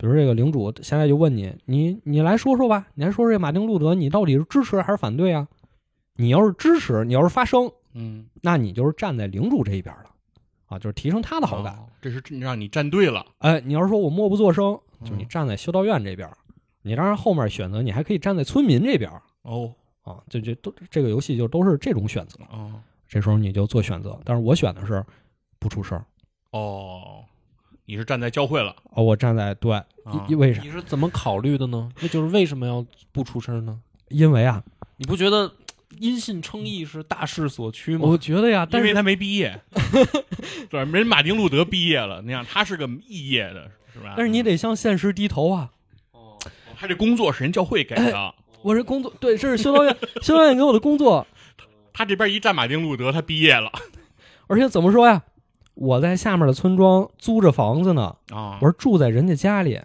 [0.00, 5.46] 比如这个领主现在就问你，你你来说说吧，你来说说这马丁路德，你到底是支持还是反对啊？
[6.16, 10.10] 你要是支持，你要是发声，嗯，那你就是站在领主这一边了，
[10.68, 11.74] 啊，就是提升他的好感。
[11.74, 13.26] 哦这是让你站队了。
[13.40, 16.26] 哎，你要是说我默不作声，就是你嗯站在修道院这边，
[16.80, 19.10] 你当然后面选择，你还可以站在村民这边
[19.42, 22.38] 哦啊，这这都这个游戏就都是这种选择。
[22.50, 22.72] 哦
[23.06, 25.04] 这时候你就做选择，但是我选的是
[25.58, 26.02] 不出声
[26.52, 27.22] 哦，
[27.90, 28.72] 你是站在教会了。
[28.92, 29.84] 哦，我站在对，啊
[30.28, 30.62] 因为啥？
[30.62, 31.90] 你是怎么考虑的呢？
[32.00, 33.80] 那就是为什么要不出声呢？
[34.10, 34.62] 因为啊，
[34.96, 35.50] 你不觉得
[35.98, 38.02] 因信称义是大势所趋吗？
[38.04, 39.60] 我觉得呀，但是因为他没毕业，
[40.70, 44.14] 对，人马丁路德毕业了，那样他是个肄业的，是吧？
[44.16, 45.70] 但是你得向现实低头啊！
[46.12, 46.38] 哦，
[46.76, 51.26] 他这工作是人教会给的，我这工作对，这是修道院，修道院给我的工作，
[51.92, 53.68] 他这边一站马丁路德，他毕业了
[54.46, 55.24] 而且怎么说呀？
[55.74, 59.80] 我在下面的村庄租着房子呢，啊我是住在人家家里。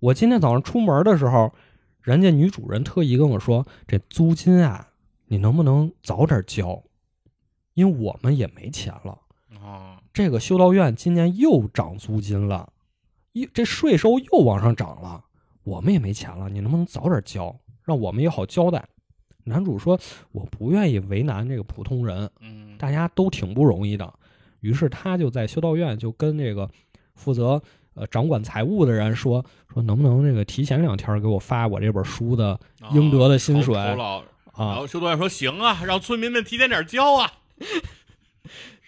[0.00, 1.52] 我今天早上出门的时候，
[2.00, 4.88] 人家女主人特意跟我说，这租金啊，
[5.26, 6.82] 你能不能早点交？
[7.74, 9.18] 因为我们也没钱了。
[9.62, 12.70] 啊这个修道院今年又涨租金了，
[13.32, 15.24] 一这税收又往上涨了，
[15.62, 17.54] 我们也没钱了，你能不能早点交，
[17.84, 18.86] 让我们也好交代？
[19.44, 19.98] 男主说
[20.30, 24.12] ：“我不愿意为难这个普通人，嗯大家都挺不容易的。”
[24.62, 26.68] 于是他就在修道院就跟这个
[27.14, 27.60] 负责
[27.94, 32.58] 呃掌管财务的人说：“说能不能这个提前两天给我发我这本书的
[32.92, 33.98] 应得的薪水啊然
[34.68, 37.30] 啊后修道院说行啊，让村民们提前点交啊。？”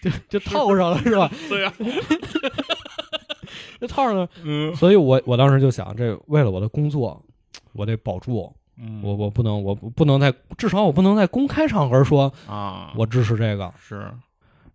[0.00, 1.30] 就就套上了是吧？
[1.48, 1.72] 对呀，
[3.80, 4.28] 就套上了。
[4.42, 7.22] 嗯所以我我当时就想，这为了我的工作，
[7.72, 8.52] 我得保住。
[8.76, 13.72] 嗯我我不能，我不不能在至少我不能在公开场合说啊，我支持这个。
[13.78, 14.10] 是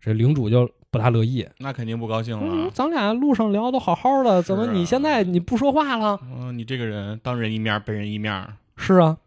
[0.01, 1.47] 这领主就不大乐意。
[1.59, 2.71] 那肯定不高兴嗯了，。
[2.71, 6.19] 咱俩路上聊的好好的，怎么你现在你不说话了？
[6.23, 9.17] 嗯，你这个人当人一面背人一面，是啊，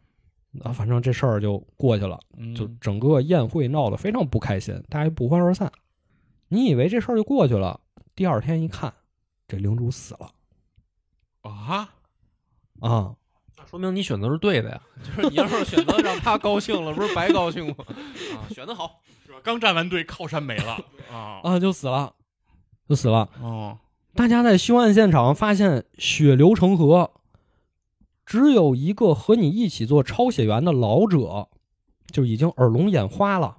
[0.62, 5.70] 啊，反正这事儿就过去了，嗯就整个宴会闹得非常不开心，大家不欢而散。
[6.48, 7.80] 你以为这事儿就过去了，
[8.14, 8.92] 第二天一看，
[9.48, 10.30] 这领主死了
[11.42, 11.88] 啊，
[12.80, 13.14] 啊！
[13.72, 14.80] 那说明你选择是对的呀。
[15.02, 17.74] 就是你要是选择让他高兴了，不是白高兴吗？
[18.36, 19.00] 啊，选的好。
[19.24, 19.38] 是吧？
[19.42, 20.78] 刚站完队，靠山没了
[21.10, 21.40] 啊！
[21.42, 22.12] 啊，就死了，
[22.88, 23.28] 就死了。
[23.40, 23.78] 哦，
[24.14, 27.10] 大家在凶案现场发现血流成河，
[28.26, 31.48] 只有一个和你一起做抄写员的老者，
[32.10, 33.56] 就已经耳聋眼花了。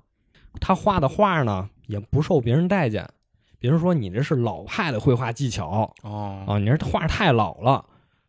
[0.62, 3.10] 他画的画呢，也不受别人待见，
[3.58, 7.84] 别人说你这是老派的绘画技巧哦，啊，你这画太老了。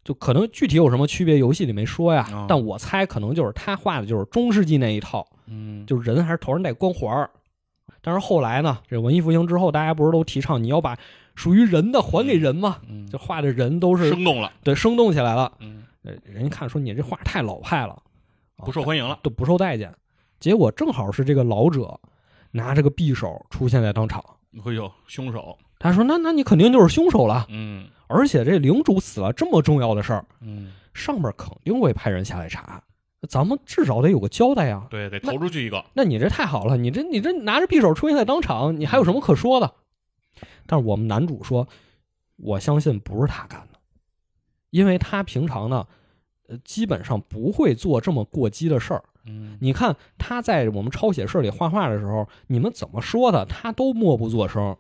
[0.05, 7.31] 就可能具体有什么区别，游戏里没说呀，哦但我猜可能就是他画的就是中世纪那一套，嗯，就是人还是头上戴光环儿。
[8.01, 10.97] 但是后来呢，这文艺复兴之后，大家不是都提倡你要把
[11.35, 12.79] 属于人的还给人吗？
[12.87, 15.51] 嗯就画的人都是生动了，对生动起来了。
[15.61, 18.01] 嗯，呃人家看说你这画太老派了，
[18.59, 19.91] 不受欢迎了，都不受待见。
[20.39, 21.99] 结果正好是这个老者
[22.51, 24.23] 拿着个匕首出现在当场，
[24.63, 27.47] 会有凶手，他说：“那那你肯定就是凶手了。
[27.49, 32.83] 嗯而且这领主死了这么重要的事儿，嗯，上面肯定会派人下来查，
[33.29, 34.87] 咱们至少得有个交代呀。
[34.91, 39.75] 对，得投出去一个，那你这太好了，你这你这拿着匕首出现在当场，你还有什么可说的？
[40.67, 41.69] 但是我们男主说，
[42.37, 43.79] 我相信不是他干的，
[44.71, 45.87] 因为他平常呢，
[46.49, 49.05] 呃，基本上不会做这么过激的事儿。
[49.27, 54.77] 嗯，你看他在我们抄写室里画画的时候，你们怎么说的，他都默不作声，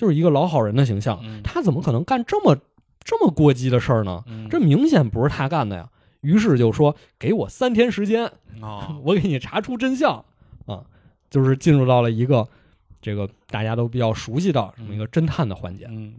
[0.00, 1.20] 就是一个老好人的形象。
[1.22, 2.56] 嗯他怎么可能干这么
[3.04, 4.24] 这么过激的事儿呢？
[4.26, 5.86] 嗯这明显不是他干的呀。
[6.22, 8.30] 于是就说：“给我三天时间，
[8.62, 10.24] 哦， 我给你查出真相
[10.66, 10.82] 啊！”
[11.30, 12.46] 就是进入到了一个
[13.00, 15.86] 这个大家都比较熟悉的这么一个侦探的环节。
[15.90, 16.14] 嗯，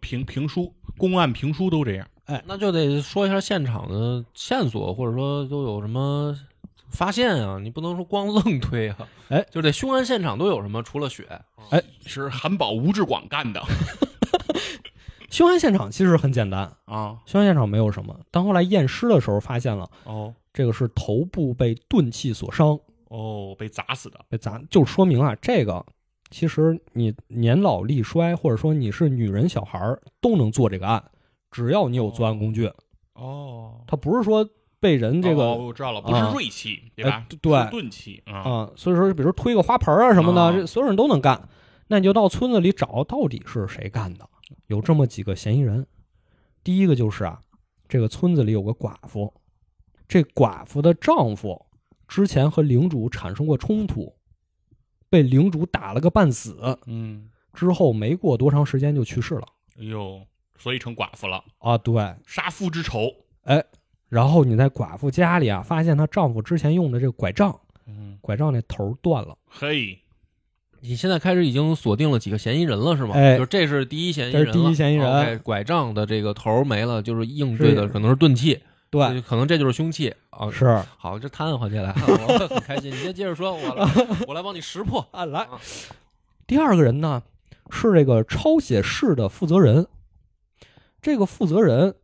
[0.00, 6.36] 评评书、公案评书都这样，哎那就得说一下现场的线索，或者说都有什么
[6.90, 7.58] 发现啊？
[7.62, 9.08] 你不能说光愣推啊。
[9.28, 10.82] 哎，就这凶案现场都有什么？
[10.82, 11.26] 除了血，
[11.70, 13.62] 哎是韩宝、吴志广干的
[15.30, 18.18] 凶案现场其实很简单，啊，凶案现场没有什么。
[18.30, 25.84] 当后来验尸的时候，发现了哦这个是头部被钝器所伤，哦，被砸死的，被砸，就说明啊，这个
[26.30, 31.04] 其实你年老力衰，或者说你是女人、小孩儿都能做这个案，
[31.50, 32.72] 只要你有作案工具。
[33.12, 34.48] 哦，他不是说
[34.80, 37.36] 被人这个哦我知道了，不是啊锐器，对吧哎？
[37.40, 41.48] 对钝器啊，啊，所以说，比如推个花盆啊什么的，所有人都能干。
[41.88, 44.28] 那你就到村子里找，到底是谁干的？
[44.66, 45.86] 有这么几个嫌疑人。
[46.62, 47.40] 第一个就是啊，
[47.88, 49.32] 这个村子里有个寡妇，
[50.06, 51.66] 这寡妇的丈夫
[52.06, 54.14] 之前和领主产生过冲突，
[55.08, 59.46] 被领主打了个半死，嗯，之后没过多长时间就去世了
[59.78, 60.20] 哎呦，
[60.58, 61.78] 所以成寡妇了，啊。
[61.78, 61.94] 对，
[62.26, 63.10] 杀夫之仇，
[64.08, 69.36] 然后你在寡妇家里啊，发现她丈夫之前用的这个拐杖，嗯，拐杖那头断了。
[69.46, 69.98] 嘿，
[70.80, 73.14] 你现在开始已经锁定了几个嫌疑人了，是吗？
[73.14, 80.50] 哎就这是第一嫌疑人了，这是第一嫌疑人拐杖的这个头没了，就是应对的可能是钝器，对，可能这就是凶器啊。
[80.50, 82.90] 是好，这瘫痪起来，我很开心。
[82.90, 85.06] 你先接着说，我来， 我来帮你识破。
[85.10, 85.60] 啊，来啊。
[86.46, 87.22] 第二个人呢
[87.70, 89.86] 是这个抄写室的负责人。
[91.02, 91.94] 这个负责人，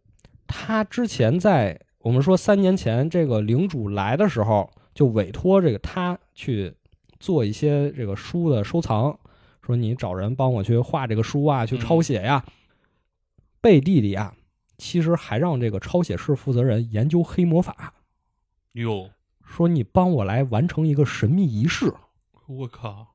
[0.47, 6.75] 他之前在我们说三年前这个领主来的时候，就委托这个他去
[7.19, 9.19] 做一些这个书的收藏，
[9.63, 12.45] 说你找人帮我去画这个书啊，去抄写呀。
[13.63, 14.35] 背地里啊，
[14.77, 17.95] 其实还让这个抄写室负责人研究黑魔法，
[18.73, 19.09] 哟，
[19.43, 21.91] 说你帮我来完成一个神秘仪式。
[22.47, 23.15] 我靠，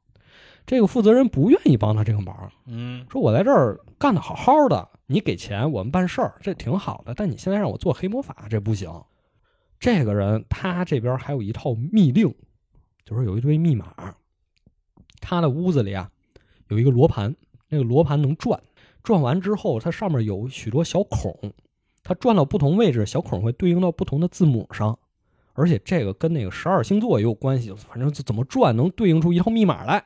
[0.66, 7.16] 这个负责人不愿意帮他这个忙，嗯，说我在这儿干的好好的，你给钱我们办事儿，这挺好的。
[7.16, 8.88] 但你现在让我做黑魔法，这不行。
[9.80, 12.32] 这个人他这边还有一套密令，
[13.04, 14.14] 就是有一堆密码。
[15.20, 16.12] 他的屋子里啊
[16.68, 17.36] 有一个罗盘，
[17.70, 18.62] 那个罗盘能转，
[19.02, 21.36] 转完之后它上面有许多小孔，
[22.04, 24.98] 它转到不同位置，小孔会对应到不同的字母上。
[25.54, 30.06] 而且这个跟那个十二星座也有关系，反正怎么转能对应出一套密码来，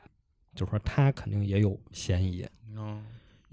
[0.54, 2.46] 就说他肯定也有嫌疑。
[2.74, 3.04] 嗯，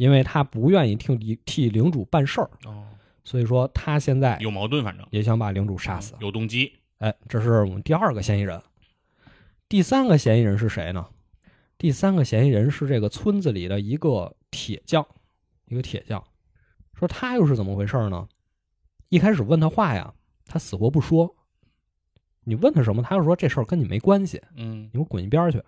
[0.01, 2.87] 因为他不愿意替替领主办事儿，哦，
[3.23, 6.15] 所以说他现在有矛盾，反正也想把领主杀死。
[6.19, 8.59] 有动机，哎，这是我们第二个嫌疑人。
[9.69, 11.05] 第三个嫌疑人是谁呢？
[11.77, 15.05] 第三个嫌疑人是这个村子里的一个铁匠，
[15.67, 16.23] 一个铁匠。
[16.95, 18.27] 说他又是怎么回事呢？
[19.09, 20.15] 一开始问他话呀，
[20.47, 21.35] 他死活不说。
[22.45, 25.61] 你问他什么，他就说这事儿跟你没关系，嗯你给我滚一边去。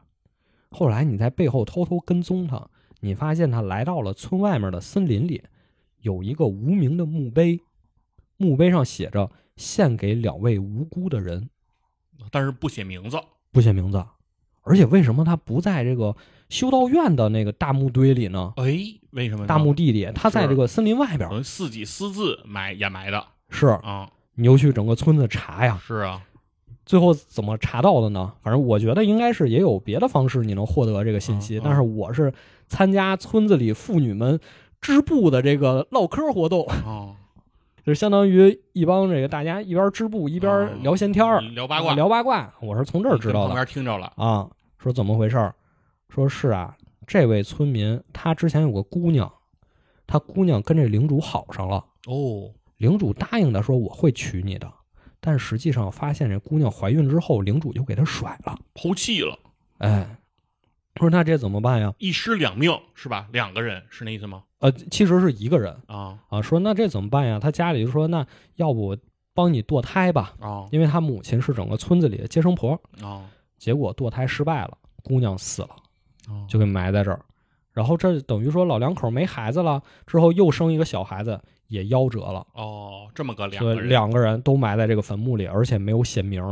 [0.71, 2.67] 后来你在背后偷偷跟踪他，
[3.03, 5.43] 你发现他来到了村外面的森林里，
[5.99, 7.59] 有一个无名的墓碑，
[8.37, 11.49] 墓碑上写着“献给两位无辜的人
[12.31, 13.19] 但是不写名字，”，
[13.51, 14.01] 不写名字。
[14.61, 16.15] 而且为什么他不在这个
[16.47, 18.53] 修道院的那个大墓堆里呢？
[18.55, 18.79] 哎，
[19.11, 19.45] 为什么？
[19.45, 25.77] 大墓地里，他在这个森林外边自己私自埋掩埋的是，啊，你又去整个村子查呀。
[25.85, 26.21] 是啊，
[26.85, 28.31] 最后怎么查到的呢？
[28.41, 32.33] 反正我觉得应该是也有别的方式你能获得这个信息，嗯嗯但是我是
[32.67, 34.39] 参加村子里妇女们
[34.81, 37.15] 织布的这个唠嗑活动，哦，
[37.85, 42.53] 就是相当于一帮这个大家一边织布一边聊闲天儿、嗯聊八卦，聊八卦。
[42.61, 44.49] 我是从这儿知道的旁的边听着了，啊。
[44.77, 45.55] 说怎么回事儿？
[46.09, 46.75] 说是啊，
[47.07, 49.31] 这位村民他之前有个姑娘，
[50.05, 54.69] 他姑娘跟这领主好上了，哦，领主答应他说我会娶你的，
[55.21, 58.59] 但实际上发现这姑娘怀孕之后，领主就给她甩了。
[58.73, 59.39] 抛弃了，
[59.77, 60.17] 哎，
[60.95, 61.93] 说那这怎么办呀？
[61.97, 63.27] 一尸两命是吧？
[63.31, 64.43] 两个人是那意思吗？
[64.59, 66.41] 呃，其实是一个人啊啊。
[66.41, 67.39] 说那这怎么办呀？
[67.39, 68.25] 他家里就说那
[68.55, 68.95] 要不
[69.33, 72.79] 帮你堕胎吧，啊因为他母亲是整个村子里的接生婆。
[73.01, 73.25] 啊
[73.57, 75.69] 结果堕胎失败了，姑娘死了，
[76.27, 76.43] 啊！
[76.49, 77.17] 就给埋在这儿。
[77.71, 82.45] 然后这等于说老两口没孩子了，之后又生一个小孩子，也夭折了。
[82.55, 86.43] 哦，这么个两个人，两个人都埋在这个坟墓里，而且没有写名。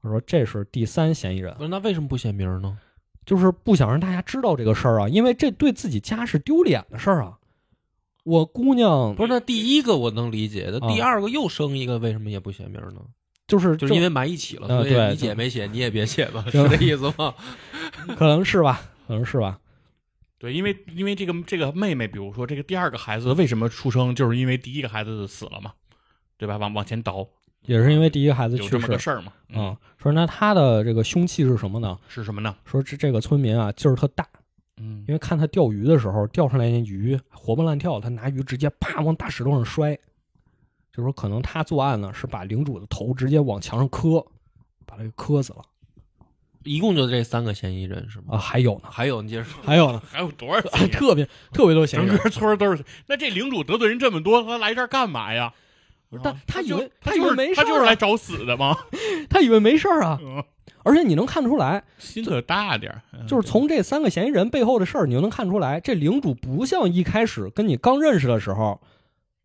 [0.00, 2.76] 我说这是第三嫌疑人不，是那为什么不写名呢？
[3.24, 7.38] 就是不想让大家知道这个事儿啊，因为这对自己家是丢脸的事儿啊。
[8.24, 13.02] 我姑娘不是，那第一个我能理解，的啊第二个又生一个，为什么也不写名呢？
[13.46, 17.34] 就是就是因为埋一起了，所以你姐没写，你也别写吧， 是这意思吗？
[18.16, 19.58] 可能是吧，可能是吧。
[20.38, 25.72] 对，因为因为这个这个妹妹，比如说这个第二个孩子为什么出生，就是因为第一个孩子死了嘛，
[26.38, 26.56] 对吧？
[26.56, 27.28] 往往前倒，
[27.66, 29.32] 也是因为第一个孩子去有这么个事儿嘛。
[29.48, 31.98] 嗯、，说那他的这个凶器是什么呢？
[32.08, 32.54] 是什么呢？
[32.64, 34.26] 说这这个村民啊劲儿特大，
[34.78, 39.96] 嗯因为看他钓鱼的时候钓上来那鱼活蹦乱跳，他拿鱼直接啪往大石头上摔，
[40.92, 44.24] 就说可能他作案呢是把领主的头直接往墙上磕，
[44.84, 45.62] 把他给磕死了
[46.64, 48.24] 一共就这三个嫌疑人是吗？
[48.30, 48.38] 啊。
[48.38, 50.98] 还有呢，还有你接着说，还有呢， 还有多少 嫌疑人？
[50.98, 52.14] 特别特别多嫌疑人。
[52.16, 52.82] 整个村儿都是。
[53.06, 55.52] 那这领主得罪人这么多，他来这儿干嘛呀？
[56.22, 58.76] 但啊他以为他就是他以为没事他就是来找死的吗？
[59.30, 60.42] 他以为没事儿啊，嗯
[60.86, 62.94] 而且你能看出来，心可大点
[63.26, 68.78] 就是从这三个嫌疑人背后的事儿，你就能看出来，这领主不像一开始跟你刚认识的时候，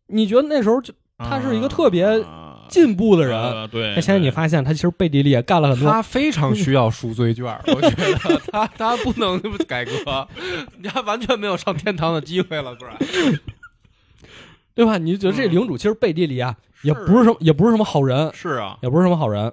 [0.08, 3.38] 你觉得那时候就他是一个特别啊进步的人。
[3.38, 9.92] 呃对，那现在你发现他其实背地里也干了很多，他非常需要赎罪券，我觉得 他他不能 改革，
[10.92, 12.94] 他完全没有上天堂的机会了，不然。
[14.80, 14.98] 对吧？
[14.98, 19.52] 你就觉得这嗯领主其实背地里啊，也不是什么，也不是什么好人，是啊，也不是什么好人。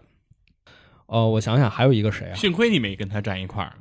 [1.07, 2.35] 呃，我想想还有一个谁啊？
[2.35, 3.73] 幸亏你没跟他站一块儿。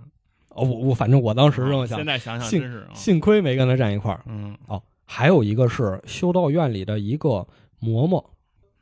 [0.49, 4.21] 哦，我我反正我当时这么想现，在想想幸真是啊，幸亏没跟他站一块儿。
[4.27, 7.47] 嗯哦，还有一个是修道院里的一个
[7.81, 8.25] 嬷嬷，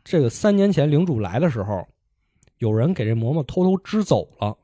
[0.04, 1.86] 这个三年前领主来的时候，
[2.58, 4.56] 有人给这嬷嬷偷偷支走了，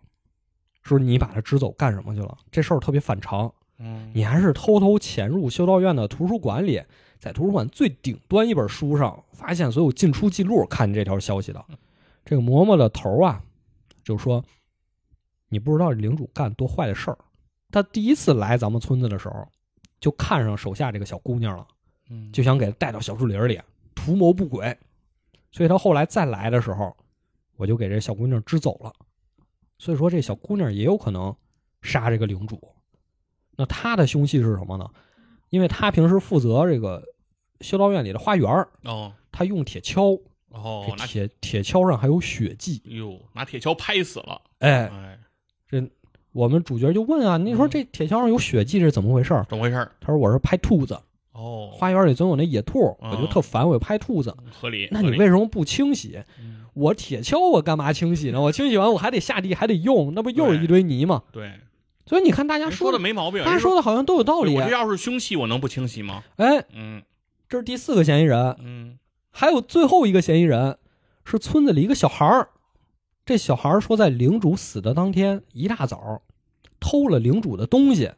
[0.83, 2.37] 说你把她支走干什么去了？
[2.51, 6.81] 这事儿特别反常，嗯，你还是偷偷潜入修道院的图书馆里，
[7.21, 11.63] 在图书馆最顶端一本书上发现所有进出记录，看这条消息的。
[12.25, 13.43] 这个嬷嬷的头啊，
[14.03, 14.43] 就说
[15.51, 17.19] 你不知道领主干多坏的事儿。
[17.71, 19.47] 他第一次来咱们村子的时候，
[20.01, 21.67] 就看上手下这个小姑娘了。
[22.09, 23.61] 嗯就想给她带到小树林里，
[23.95, 24.77] 图谋不轨。
[25.53, 26.97] 所以他后来再来的时候，
[27.57, 28.93] 我就给这小姑娘支走了。
[29.79, 31.35] 所以说，这小姑娘也有可能
[31.83, 32.61] 杀这个领主。
[33.57, 34.91] 那她的凶器是什么呢？
[35.51, 37.03] 因为他平时负责这个
[37.61, 40.17] 修道院里的花园儿，哦他用铁锹，
[40.51, 42.81] 这，哦拿铁铁锹上还有血迹。
[42.87, 44.91] 哟拿铁锹拍死了，哎，
[45.69, 45.81] 这，
[46.33, 49.47] 我们主角就问啊，你说这铁锹上有血迹，是怎么回事儿？
[49.49, 49.93] 怎么回事儿？
[50.01, 50.99] 他说我是拍兔子，
[51.33, 54.35] 哦，花园里总有那野兔，嗯我就特烦，我就拍兔子。
[54.51, 54.89] 合理。
[54.91, 56.23] 那你合理为什么不清洗？
[56.39, 58.41] 嗯我铁锹我干嘛清洗呢？
[58.41, 61.25] 我清洗完我还得下地，还得用，那不又是一堆泥吗？
[61.33, 61.53] 对
[62.11, 64.53] 所以你看大家说说的没毛病，大家说的好像都有道理。
[64.57, 66.25] 我这要是凶器，我能不清晰吗？
[66.39, 67.01] 哎，嗯
[67.49, 68.99] 这是第四个嫌疑人，嗯
[69.31, 70.77] 还有最后一个嫌疑人
[71.25, 72.49] 是村子里一个小孩儿。
[73.25, 76.21] 这小孩儿说，在领主死的当天一大早，
[76.81, 78.11] 偷了领主的东西，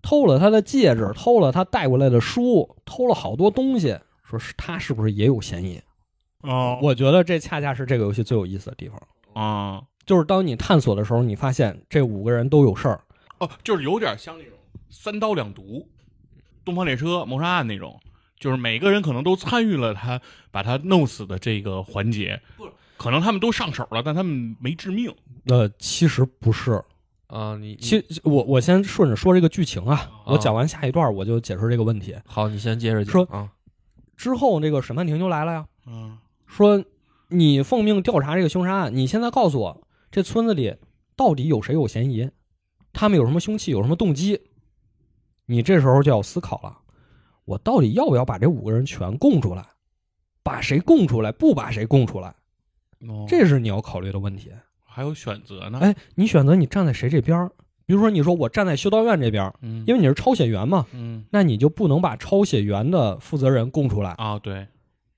[0.00, 3.98] 偷了他的戒指，偷了他带过来的书，偷了好多东西。
[4.22, 5.82] 说是他是不是也有嫌疑？
[6.40, 8.98] 哦我觉得这恰恰是这个游戏最有意思的地方。
[9.34, 13.02] 啊就是当你探索的时候，你发现这五个人都有事儿。
[13.38, 14.52] 哦，就是有点像那种
[14.90, 15.88] 三刀两毒，
[16.64, 18.00] 东方列车谋杀案那种，
[18.38, 20.20] 就是每个人可能都参与了他
[20.50, 22.40] 把他弄死的这个环节，
[22.96, 25.14] 可能他们都上手了，但他们没致命。
[25.46, 26.82] 呃，其实不是，
[27.26, 32.16] 啊，你其实我我先顺着说这个剧情啊，啊我讲完下一段我就解释这个问题。
[32.24, 33.50] 好，你先接着讲说啊。
[34.16, 36.16] 之后那个审判庭就来了呀，嗯
[36.46, 36.84] 说
[37.28, 40.76] 你奉命调查这个凶杀案，你现在告诉我这村子里
[41.16, 42.30] 到底有谁有嫌疑，
[42.94, 44.40] 他们有什么凶器，有什么动机？
[45.46, 46.78] 你这时候就要思考了，
[47.44, 49.66] 我到底要不要把这五个人全供出来？
[50.42, 52.34] 把谁供出来，不把谁供出来，
[53.08, 54.50] 哦这是你要考虑的问题。
[54.84, 55.78] 还有选择呢。
[55.82, 57.50] 哎，你选择你站在谁这边儿？
[57.86, 59.52] 比如说，你说我站在修道院这边
[59.86, 64.66] 因为你是抄写员嘛，嗯那你就不能把抄写员的负责人供出来，啊，对，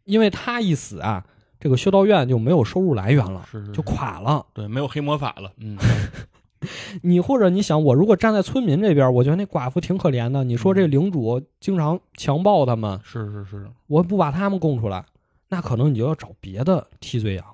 [0.04, 1.24] 因为他一死啊，
[1.60, 4.46] 这个修道院就没有收入来源了，是是就垮了。
[4.52, 5.52] 对，没有黑魔法了。
[5.58, 5.76] 嗯
[7.02, 10.42] 你或者你想，我如果站在村民这边，我觉得那寡妇挺可怜的。
[10.44, 15.04] 你说这领主经常强暴他们，是是是，我不把他们供出来，
[15.48, 17.44] 那可能你就要找别的替罪羊。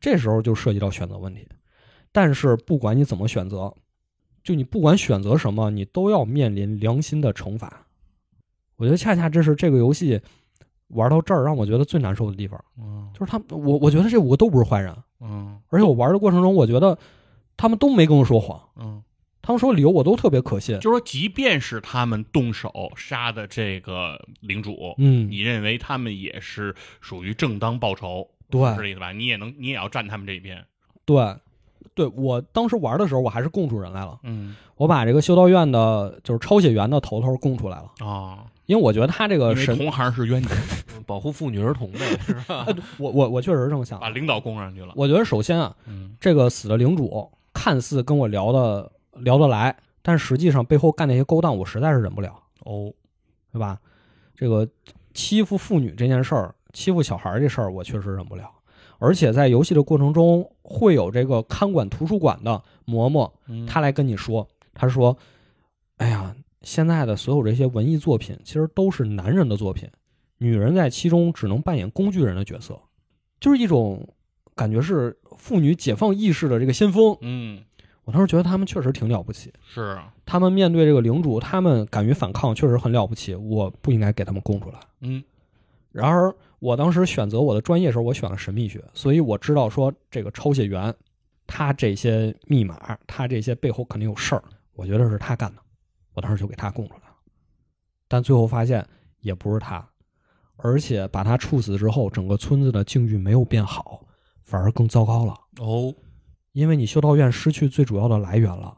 [0.00, 1.46] 这时候就涉及到选择问题。
[2.12, 3.72] 但是不管你怎么选择，
[4.42, 7.86] 就你不管选择什么，你都要面临良心的惩罚。
[8.76, 10.20] 我觉得恰恰这是这个游戏
[10.88, 16.98] 玩到这儿让我觉得最难受的地方，嗯就是他们，我我觉得这五个都不是坏人，嗯而且我玩的过程中，我觉得
[17.60, 18.58] 他们都没跟我说谎。
[18.76, 19.02] 嗯，
[19.42, 20.76] 他们说理由我都特别可信。
[20.80, 29.12] 就是说，即便是他们动手杀的这个领主，嗯，你认为他们也是属于正当报仇，对是这意思吧？
[29.12, 30.64] 你也能，你也要站他们这一边。
[31.04, 31.36] 对，
[31.94, 34.18] 对我当时玩的时候，我还是供出人来了。
[34.22, 40.54] 嗯我把这个修道院的，就是抄写员的头头供出来了，啊，因为我觉得他这个神，同行是冤家，
[40.96, 42.64] 嗯 保护妇女儿童呗， 是吧？
[42.66, 44.00] 哎我我我确实是这么想。
[44.00, 44.94] 把领导供上去了。
[44.96, 52.92] 我觉得首先啊，嗯这个死的领主看似跟我聊的聊得来，但实际上背后干那些勾当，我实在是忍不了，哦，
[53.52, 53.78] 对吧？
[54.34, 54.66] 这个
[55.12, 58.50] 欺负妇女这件事儿，欺负小孩儿这事儿，我确实忍不了。
[58.98, 65.16] 而且在游戏的过程中，会有这个看管图书馆的嬷嬷，嗯他来跟你说，她说
[65.96, 69.88] ：“哎呀，现在的所有这些文艺作品，其实都是男人的作品，
[70.38, 72.78] 女人在其中只能扮演工具人的角色，
[73.40, 74.06] 就是一种
[74.60, 77.16] 感觉是妇女解放意识的这个先锋。
[77.22, 77.64] 嗯
[78.04, 83.34] 我当时觉得他们确实挺了不起，是啊他们面对这个领主，他们敢于反抗，确实很了不起。
[83.34, 84.78] 我不应该给他们供出来。
[85.00, 85.24] 嗯
[85.92, 90.94] 然而，我当时选择我的专业时候，我选了神秘学，所以我知道说这个抄写员，
[91.46, 94.44] 他这些密码，他这些背后肯定有事儿，
[94.74, 95.62] 我觉得是他干的，
[96.12, 97.14] 我当时就给他供出来了。
[98.08, 98.86] 但最后发现
[99.20, 99.88] 也不是他，
[100.56, 104.04] 而且把他处死之后，整个村子的境遇没有变好，
[104.50, 105.34] 反而更糟糕了。
[105.60, 105.94] 哦
[106.52, 108.76] 因为你修道院失去最主要的来源了，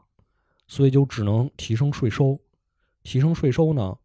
[0.66, 2.39] 所以就只能提升税收。
[3.03, 3.97] 提升税收呢，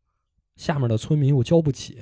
[0.55, 1.99] 下面的村民又交不起，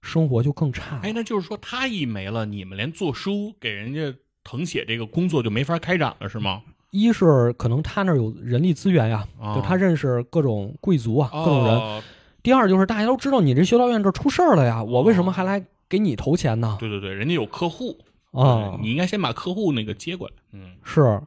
[0.00, 1.00] 生活就更差。
[1.02, 6.62] 哎，那就是说他一没了，你们连做书给人家誊写这个工作就没法开展了，是吗？
[6.92, 11.74] 一是可能他那儿有人力资源呀，啊就他认识各种贵族啊，各种人。
[11.74, 12.00] 哦
[12.44, 16.76] 第二就是大家都知道你这修道院这儿出事儿了呀，我为什么还来给你投钱呢？
[16.80, 17.96] 对对对，人家有客户
[18.32, 20.34] 啊对，你应该先把客户那个接过来。
[20.52, 21.20] 嗯是，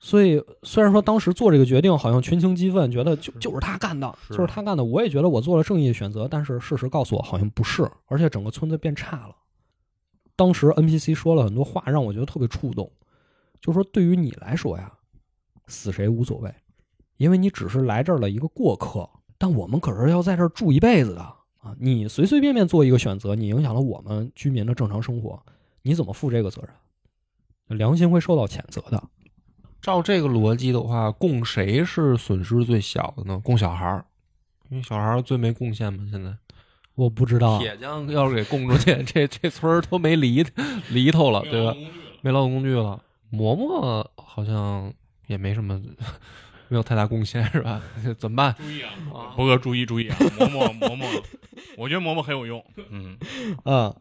[0.00, 9.36] 所以虽然说当时做这个决定好像群情激愤，觉得就就是他干的，就是他干的，我也觉得我做了正义的选择，但是事实告诉我好像不是，而且整个村子变差了。
[10.36, 12.90] 当时 NPC 说了很多话，让我觉得特别触动，
[13.60, 14.92] 就说对于你来说呀，
[15.68, 16.52] 死谁无所谓，
[17.18, 19.08] 因为你只是来这儿的一个过客，
[19.38, 21.74] 但我们可是要在这儿住一辈子的啊！
[21.78, 25.40] 你随随便便做一个选择，你影响了我们居民的正常生活，
[25.84, 26.62] 你怎么负这个责
[27.68, 27.78] 任？
[27.78, 29.02] 良心会受到谴责的。
[29.80, 33.38] 照这个逻辑的话，供谁是损失最小的呢？
[33.44, 34.04] 供小孩儿，
[34.70, 36.08] 因为小孩儿最没贡献嘛。
[36.10, 36.34] 现在
[36.94, 40.42] 我不知道，铁匠要是给供出去，这这村儿都没犁
[40.88, 41.76] 犁头了，对吧？
[42.22, 43.02] 没劳动工具了。
[43.30, 44.90] 嬷嬷好像
[45.26, 45.78] 也没什么，
[46.68, 47.82] 没有太大贡献，是吧？
[48.18, 48.54] 怎么办？
[48.56, 51.22] 注意啊，博哥注意注意啊，嬷嬷嬷嬷，
[51.76, 52.64] 我觉得嬷嬷很有用。
[52.90, 53.18] 嗯，
[53.64, 53.94] 嗯，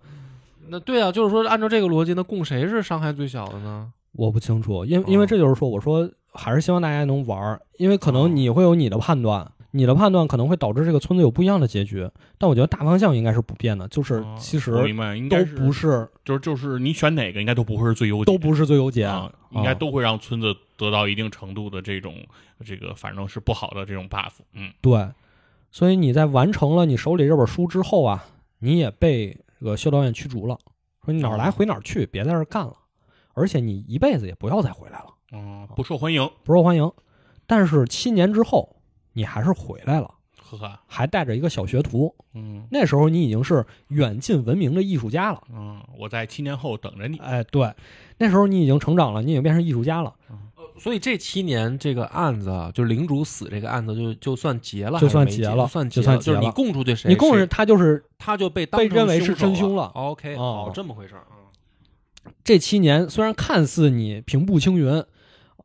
[0.67, 3.91] 那对啊，就是说按照这个逻辑，那供谁是伤害最小的呢？
[4.13, 12.07] 我不清楚，因因为这就是说，我说还是希望大家能玩儿，因为可能你会有你的判断，你的判断可能会导致这个村子有不一样的结局，
[12.37, 22.13] 但我觉得大方向应该是不变的，就是啊其实我明白，应都不是就是就是你选哪个，应该都不会是最优解，都不是最优解，啊，应该啊都会让村子得到一定程度的这种
[22.63, 24.33] 这个反正是不好的这种 buff。
[24.53, 25.07] 嗯对，
[25.71, 28.23] 所以你在完成了你手里这本书之后啊，
[28.59, 30.59] 你也被这个修道院驱逐了，
[31.05, 32.75] 说你哪儿来回哪儿去，别在这儿干了，
[33.33, 36.91] 而且你一辈子也不要再回来了，嗯，不受欢迎，不受欢迎。
[37.47, 38.75] 但是七年之后，
[39.13, 42.13] 你还是回来了，呵呵，还带着一个小学徒。
[42.33, 45.41] 嗯那时候你已经是远近闻名的艺术家了。
[45.49, 47.17] 嗯，我在七年后等着你。
[47.19, 47.73] 哎，对，
[48.17, 50.13] 那时候你已经成长了，你已经变成艺术家了。
[50.77, 59.91] 所以这七年这个案子啊，就是领主死这个案子就就算结了，就算结了就算结了，就是你供出去谁，你供人他就是他就被被认为是真凶了了。
[59.93, 61.39] OK，哦这么回事儿啊。
[62.43, 65.03] 这七年虽然看似你平步青云，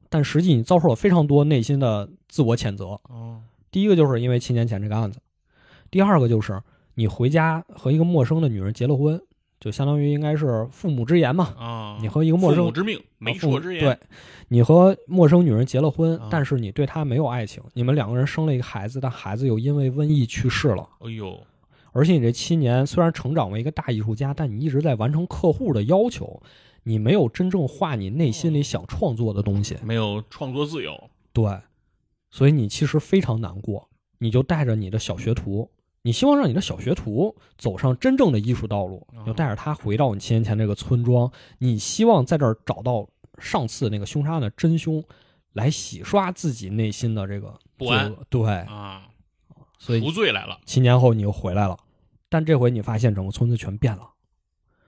[0.09, 3.01] 但实际你遭受了非常多内心的自我谴责。
[3.05, 3.41] 哦，
[3.71, 5.21] 第一个就是因为七年前这个案子，
[5.91, 6.61] 第二个就是
[6.95, 9.21] 你回家和一个陌生的女人结了婚，
[9.61, 11.55] 就相当于应该是父母之言嘛。
[11.59, 13.99] 啊，你和一个陌生父母之命，媒妁之言，对，
[14.49, 20.89] 你和陌生女人结了婚，啊但是你对她没有爱情，你们两个人生了一个孩子，但孩子又因为瘟疫去世了。
[21.01, 21.41] 哎呦，
[21.93, 26.41] 而且你这七年虽然成长为一个大艺术家，但你一直在完成客户的要求，
[26.85, 29.77] 你没有真正画你内心里想创作的东西。
[29.83, 31.51] 没有创作自由，对，
[32.31, 33.89] 所以你其实非常难过。
[34.21, 35.71] 你就带着你的小学徒，
[36.03, 45.03] 你希望让你的小学徒走上真正的艺术道路，就带着他回到你七年前这个村庄，你希望在这儿找到上次那个凶杀案的真凶，
[45.53, 48.15] 来洗刷自己内心的这个不安。
[48.31, 49.09] 对，啊，
[49.79, 51.77] 所以赎罪来了，七年后你又回来了，
[52.29, 54.11] 但这回你发现整个村子全变了，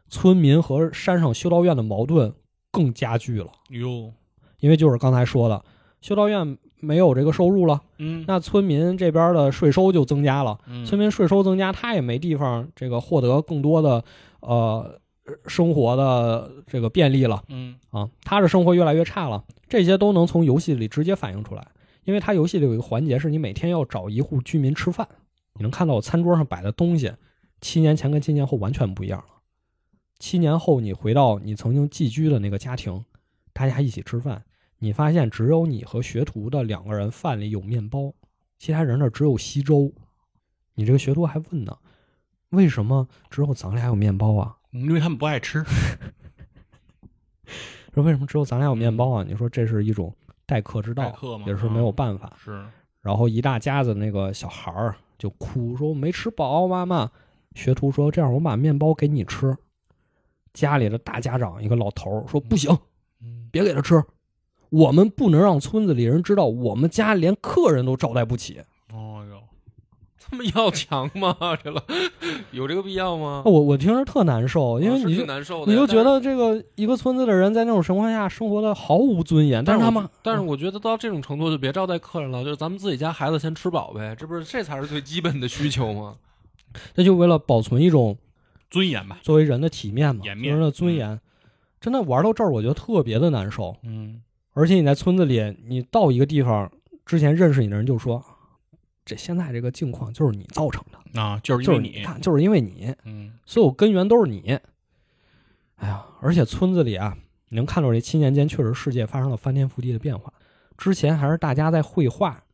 [0.08, 2.32] 村民和山上修道院的矛盾
[2.70, 4.12] 更加剧了，哟，
[4.60, 5.64] 因为就是刚才说的，
[6.00, 10.84] 修道院没有这个收入了，嗯，那村民这边的税收就增加了，嗯。
[10.84, 14.04] 村民税收增加，他也没地方这个获得更多的
[14.40, 14.98] 呃
[15.46, 17.42] 生活的这个便利了。
[17.48, 17.76] 嗯。
[17.90, 21.68] 啊，他的生活越来越差了，这些都能从游戏里直接反映出来，
[22.04, 25.06] 因为他游戏里有一个环节是你每天要找一户居民吃饭，
[25.54, 27.12] 你能看到我餐桌上摆的东西，
[27.60, 29.26] 七年前跟七年后完全不一样了。
[30.18, 33.04] 七年后你回到你曾经寄居的那个家庭，
[33.52, 34.42] 大家一起吃饭，
[34.80, 38.12] 你发现只有你和学徒的两个人饭里有面包，
[38.58, 39.92] 其他人那儿只有稀粥。
[40.74, 41.76] 你这个学徒还问呢，
[42.48, 44.56] 为什么只有咱俩有面包啊？
[44.70, 45.62] 因为他们不爱吃，
[47.92, 49.22] 说为什么只有咱俩有面包啊？
[49.22, 50.14] 你说这是一种
[50.46, 51.14] 待客之道，
[51.46, 52.32] 也是没有办法。
[52.42, 52.64] 是，
[53.02, 57.10] 然后一大家子那个小孩儿就哭说：“我没吃饱，妈妈。”
[57.54, 59.54] 学徒说：“这样，我把面包给你吃。”
[60.54, 62.70] 家里的大家长一个老头儿说：“不行，
[63.20, 64.02] 嗯，别给他吃，
[64.70, 68.60] 我们不能让村子里人知道我们家连客人都招待不起。
[68.92, 69.40] 哦哟，
[70.18, 71.36] 这么要强吗？
[71.62, 71.82] 这了，
[72.52, 73.42] 有这个必要吗？
[73.44, 86.16] 我我听着特难受，因为你就、难受的，你就觉得这个一个村子的人在那种情况下生活的毫无尊严，但但是他们，但是我觉得到这种程度就别招待客人了，就是咱们自己家孩子先吃饱呗，这不是这才是最基本的需求吗？
[86.94, 88.16] 那就为了保存一种
[88.70, 91.20] 尊严吧，作为人的体面嘛，人的尊严。
[91.80, 93.74] 真的玩到这儿，我觉得特别的难受。
[93.82, 94.20] 嗯，
[94.60, 96.70] 而且你在村子里，你到一个地方
[97.06, 98.22] 之前认识你的人就说，
[99.06, 103.32] 这现在这个境况就是你造成的，啊，就是因就是为你，看，就是因为你，嗯。
[103.46, 104.58] 所有根源都是你。
[105.76, 107.16] 哎呀，而且村子里啊，
[107.48, 110.30] 你能看到这七年间确实世界发生了翻天覆地的变化。
[110.76, 112.44] 之前还是大家在绘画，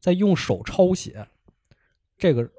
[0.00, 1.24] 在用手抄写，
[2.18, 2.50] 这个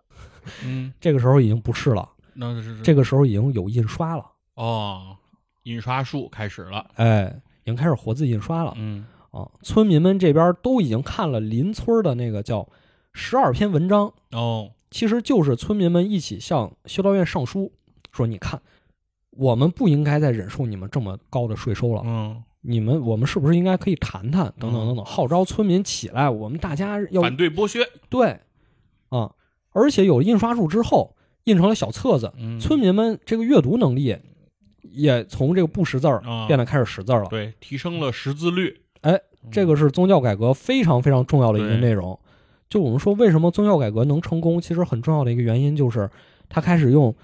[0.64, 5.18] 嗯，这个时候已经不是了，那是这个时候已经有印刷了，哦，
[5.64, 8.74] 印刷术开始了，哎，已经开始活字印刷了。
[8.78, 12.66] 嗯啊，村民们这边都已经看了邻村的那个叫
[13.12, 17.74] 十二篇文章，哦，其实就是村民们一起向修道院上书，
[18.14, 18.62] 说你看，
[19.32, 24.54] 我们不应该再忍受你们这么高的税收了，嗯，你们我们是不是应该可以谈谈？
[24.58, 28.40] 等等等等，号召村民起来，我们大家要反对剥削，对
[29.10, 29.34] 啊，
[29.72, 31.14] 而且有印刷术之后，
[31.44, 34.18] 印成了小册子，嗯，村民们这个阅读能力
[34.92, 37.28] 也从这个不识字儿啊变得开始识字儿了。
[37.30, 42.18] 对提升了识字率，哎嗯，这个是宗教改革非常非常重要的一个内容。
[42.68, 46.10] 就我们说，为什么宗教改革能成功，其实很重要的一个原因就是，
[46.50, 47.16] 他开始用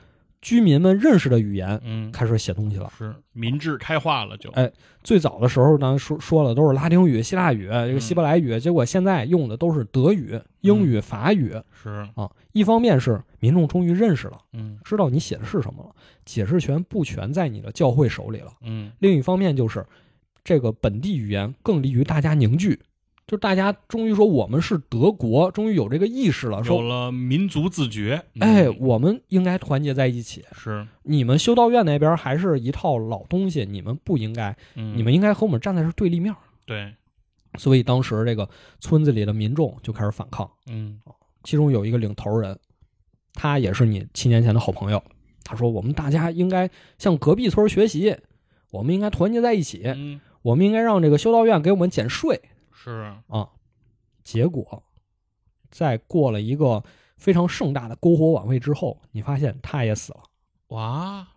[0.42, 2.92] 居民们认识的语言嗯，开始写东西了。
[2.98, 4.72] 是民智开化了就，哎
[5.04, 8.02] 最早的时候呢，说说了都是拉丁语、希腊语、这个嗯。
[8.02, 11.56] 希伯来语，结果现在用的都是德语、英语、法语。
[11.72, 12.30] 是，啊。
[12.54, 14.80] 一方面是民众终于认识了，嗯。
[14.84, 18.52] 知道你写的是什么了，解释权不全在你的教会手里了。
[18.62, 18.92] 嗯。
[19.00, 19.86] 另一方面就是，
[20.44, 22.80] 这个本地语言更利于大家凝聚，
[23.32, 30.44] 就大家终于说我们是德国，终于有这个意识了，有，了民族自觉，哎，嗯我们应该团结在一起。
[30.52, 36.36] 是，你们修道院那边还是一套老东西，你们不应该，嗯，你们应该和我们站在是对立面。
[36.66, 36.94] 对，
[37.58, 38.50] 所以当时这个
[38.82, 41.00] 村子里的民众就开始反抗，嗯
[41.46, 42.60] 其中有一个领头人，
[43.34, 45.02] 他也是你七年前的好朋友。
[45.46, 48.14] 他说：“我们大家应该向隔壁村学习，
[48.72, 52.42] 我们应该团结在一起，嗯我们应该让这个修道院给我们减税。”
[52.84, 53.48] 是，啊，
[54.24, 54.82] 结果
[55.70, 56.84] 在过了一个
[57.16, 60.24] 非常盛大的篝火晚会之后，你发现他也死了。
[60.70, 61.28] 哇，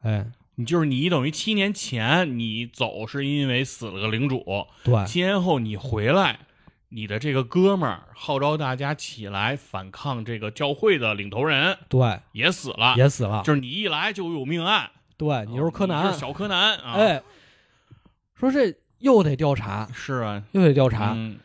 [0.00, 6.40] 哎，你就是你等于七年前你走是因为死了个领主，对七年后你回来，
[6.88, 13.44] 你的这个哥们儿号召大家起来反抗这个教会的领头人对，也死了，也死了。
[13.44, 17.22] 就是你一来就有命案，对，你就是柯你南是，小柯南啊，，哎，
[18.34, 21.12] 说这又得调查，是啊，又得调查。
[21.14, 21.38] 嗯。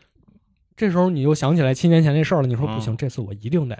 [0.76, 3.76] 这时候你又想起来七年前那事儿了，你说嗯不行，这次我一定得，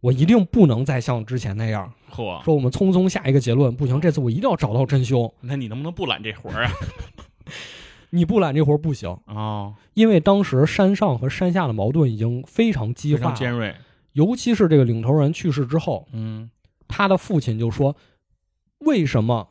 [0.00, 5.32] 我一定不能再像之前那样，嚯，说我们匆匆下一个结论，不行，这次我一定要找到真凶。
[5.42, 6.72] 那你能不能不揽这活儿啊？
[8.10, 13.74] 你不揽这活儿不行，哦，因为当时山上和山下的矛盾已经非常激化尖锐，
[14.14, 16.50] 尤其是这个领头人去世之后，嗯。
[16.92, 17.94] 他的父亲就说
[18.84, 19.46] ：“为什么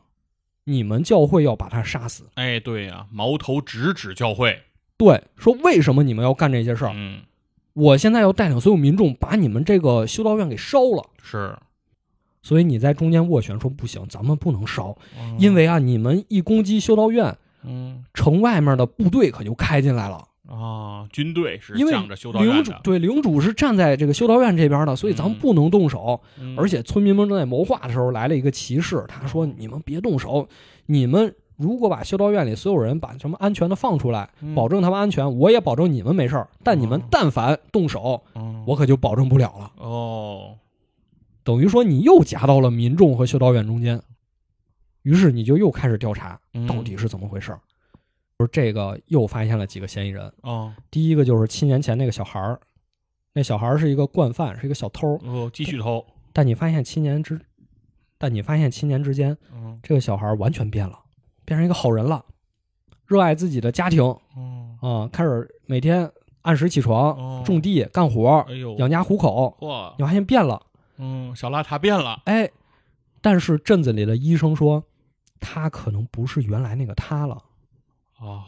[0.64, 2.24] 你们教会要把他杀死？
[2.34, 4.62] 哎，对呀、矛头直指教会，
[4.96, 6.92] 对，说为什么你们要干这些事儿？
[6.94, 7.22] 嗯，
[7.72, 11.04] 我现在要带领所有民众把你们这个修道院给烧了。
[11.22, 11.56] 是，
[12.42, 20.28] 所以你在中间斡旋说不行，咱们不能烧，嗯因为啊，你们一攻击修道院，嗯城外面的部队可就开进来了。
[20.50, 26.20] 啊，军队是因为向着修道院的，领主对领主是站在这个修道院这边的，所以咱们嗯不能动手。
[26.40, 30.48] 嗯而且村民们正在谋划的时候，来了一个骑士，他说：“你们别动手，
[30.86, 36.48] 你们如果把修道院里所有人把什么安全的放出来，嗯保证他们安全，我也保证你们没事儿。
[36.64, 39.72] 但你们哦但凡动手，嗯我可就保证不了了。
[39.76, 40.56] 哦，
[41.44, 44.02] 等于说你又夹到了民众和修道院中间。
[45.02, 47.60] 于是你就又开始调查嗯到底是怎么回事儿。
[48.40, 52.58] 不是这个又发现了几个嫌疑人，哦第一个就是七年前那个小孩儿，
[53.34, 55.18] 那小孩儿是一个惯犯，是一个小偷。
[55.26, 57.38] 哦，继续偷，但你发现七年之，
[58.16, 60.98] 但你发现七年之间，嗯这个小孩完全变了，
[61.44, 62.24] 变成一个好人了，
[63.04, 64.02] 热爱自己的家庭
[64.34, 66.10] 嗯啊、开始每天
[66.40, 69.54] 按时起床，哦种地干活，哎呦，养家糊口。
[69.60, 70.62] 哇，你发现变了，
[70.96, 72.50] 嗯，小邋遢变了，哎，
[73.20, 74.82] 但是镇子里的医生说，
[75.40, 77.36] 他可能不是原来那个他了，
[78.20, 78.44] 啊，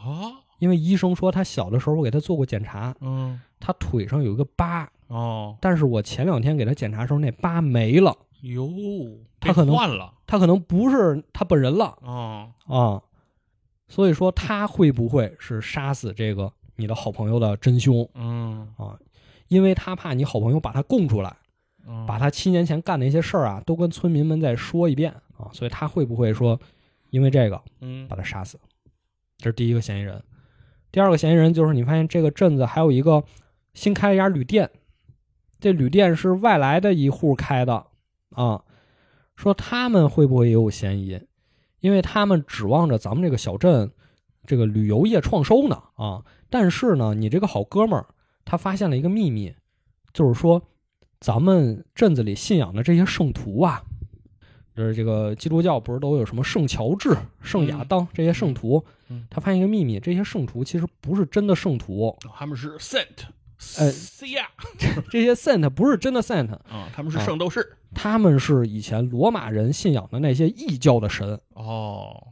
[0.59, 8.69] 因为医生说他小的时候我给他做过检查，嗯，他腿上有一个疤，哦，但是我前两天给他检查的时候那疤没了，哟，
[9.39, 11.97] 他可能被换了，他可能不是他本人了。
[12.01, 13.01] 哦，啊，
[13.87, 18.97] 所以说他会不会是杀死这个你的好朋友的真凶嗯，啊？
[19.47, 21.35] 因为他怕你好朋友把他供出来，
[21.87, 26.59] 嗯把他七年前干的一些事儿啊，都跟村民们再说一遍啊，所以他会不会说
[27.09, 28.59] 因为这个嗯把他杀死？
[29.43, 30.23] 这是第一个嫌疑人。
[30.89, 33.25] 第二个嫌疑人就是你发现这个镇子还有一个
[33.73, 34.69] 新开了一家旅店，
[35.59, 37.87] 这旅店是外来的一户开的
[38.29, 38.63] 啊，
[39.35, 41.19] 说他们会不会也有嫌疑？
[41.81, 43.91] 因为他们指望着咱们这个小镇
[44.45, 48.05] 这个旅游业创收呢啊，但是呢，你这个好哥们儿
[48.45, 49.53] 他发现了一个秘密，
[50.13, 50.61] 就是说
[51.19, 53.83] 咱们镇子里信仰的这些圣徒啊，
[54.73, 58.85] 就是这个基督教不是都有什么圣乔治、圣亚当这些圣徒？
[59.13, 63.27] 嗯他发现一个秘密，这些圣徒其实不是真的圣徒，他们是 Saint，
[63.77, 64.47] 呃 C 呀，
[65.09, 71.39] 这些 saint 不是真的 saint，啊，他们是圣斗士，他们是以前罗马人信仰的那些异教的神。
[71.53, 72.27] 哦，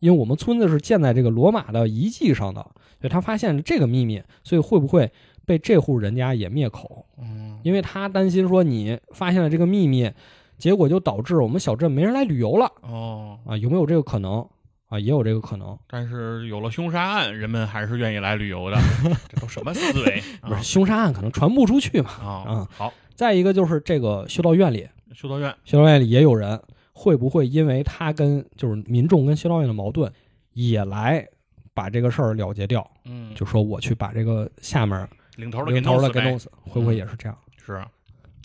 [0.00, 2.60] 因为我们村子是建在这个罗马的遗迹上的，
[3.00, 5.10] 所以他发现了这个秘密，所以会不会
[5.44, 7.06] 被这户人家也灭口？
[7.18, 10.10] 嗯，因为他担心说你发现了这个秘密，
[10.58, 13.56] 结果就导致我们小镇没人来旅游了哦，啊？
[13.56, 14.46] 有没有这个可能
[14.88, 14.98] 啊？
[14.98, 15.78] 也有这个可能。
[15.86, 18.76] 但是有了凶杀案，人们还是愿意来旅游的，
[19.28, 20.62] 这都什么思维不是啊？
[20.62, 22.10] 凶杀案可能传不出去嘛？
[22.10, 26.60] 啊嗯，好，再一个就是这个修道院里，修道院，修道院里也有人，
[26.92, 30.12] 会不会因为他跟就是民众跟修道院的矛盾，
[30.52, 31.26] 也来
[31.74, 32.88] 把这个事儿了结掉？
[33.04, 37.38] 嗯，就说我去把这个下面领头的给领头弄死呗的给弄死，会不会也是这样？
[37.64, 37.84] 是，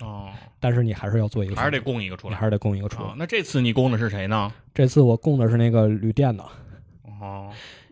[0.04, 0.30] 哦，
[0.60, 2.46] 但是你还是要做一个还是得，供一个出来你还。
[2.46, 3.10] 是得供一个出来。
[3.10, 4.52] 啊，那这次你供的是谁呢？
[4.74, 6.44] 这次我供的是那个旅店的，
[7.22, 7.50] 哦，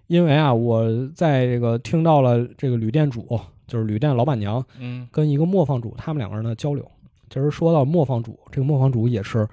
[0.07, 6.85] 因为啊，我在这个听到了这个旅店主，就是旅店老板娘嗯跟一个磨坊主他们两个人的交流。
[7.29, 9.47] 其实说到磨坊主，这个磨坊主也是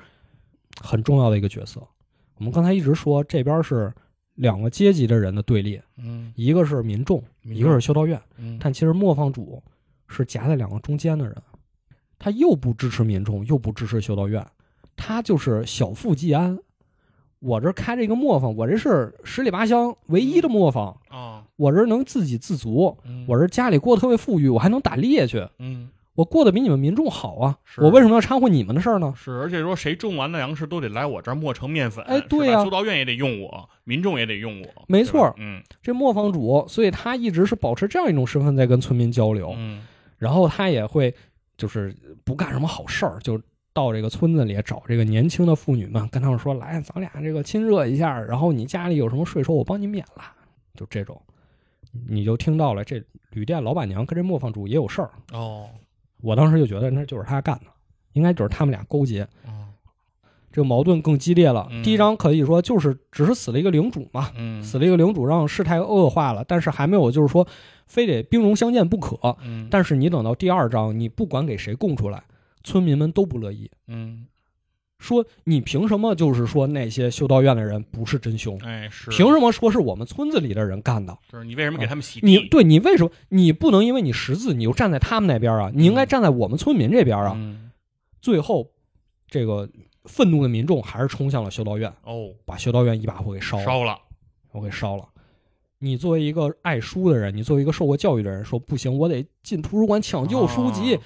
[0.81, 1.81] 很重要的一个角色。
[2.39, 3.93] 我们刚才一直说这边是
[4.35, 8.21] 两个阶级的人的对立，嗯一个是民众，民一个是修道院。
[8.37, 9.63] 嗯，但其实磨坊主
[10.09, 11.37] 是夹在两个中间的人，
[12.19, 14.45] 他又不支持民众，又不支持修道院，
[14.97, 16.59] 他就是小富即安。
[17.41, 27.57] 我这开着一个磨坊，我这是十里八乡唯一的磨坊，啊，我这能自给自足，嗯我这家里过得特别富裕，我还能打猎去，嗯我过得比你们民众好啊！
[27.77, 29.15] 我为什么要掺和你们的事儿呢？
[29.17, 39.81] 是，而且说谁种完的粮食都得来我这儿磨成面粉，哎对呀，呀修道院也得用我，民众也得用我，没错嗯这磨坊主，所以他一直是保持这样一种身份在跟村民交流，嗯
[40.17, 41.15] 然后他也会
[41.59, 41.95] 就是
[42.25, 43.39] 不干什么好事儿，就
[43.75, 50.23] 到这个村子里找这个年轻的妇女们，跟他们说：“来，咱俩这个亲热一下，然后你家里有什么税收，我帮你免了。”
[50.75, 51.21] 就这种，
[52.09, 55.11] 你就听到了这旅店老板娘跟这磨坊主也有事儿。
[55.33, 55.69] 哦，
[56.23, 57.67] 我当时就觉得那就是他干的，
[58.13, 59.58] 应该就是他们俩勾结，哦，
[60.51, 61.67] 这个矛盾更激烈了。
[61.71, 67.47] 嗯第一章可以说就是只是死了一个领主嘛，嗯，死了一个领主，让事态恶化了，但是还没有就是说
[67.87, 69.37] 非得兵戎相见不可。
[69.45, 72.23] 嗯，但是你等到第二章，你不管给谁供出来，
[72.65, 74.27] 村民们都不乐意，嗯，
[74.99, 78.59] 说你凭什么就是说那些修道院的人不是真凶？
[78.65, 81.17] 哎，是，凭什么说是我们村子里的人干的？
[81.31, 82.39] 就是你为什么给他们洗你？
[82.49, 85.71] 对你为什么你不能因为你识字你就站在他们那边啊？
[85.73, 87.33] 你应该站在我们村民这边啊！
[87.37, 87.71] 嗯，
[88.21, 88.71] 最后，
[89.29, 89.69] 这个
[90.09, 93.65] 愤怒的民众还是冲向了修道院，哦，把修道院一把火给烧了。
[93.65, 93.97] 烧了，
[94.51, 95.09] 我给烧了。
[95.79, 101.01] 你作为一个爱书的人，你作为一个受过教育的人，说不行，我得进图书馆抢救书籍，哦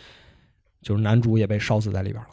[0.81, 2.31] 就是男主也被烧死在里边了，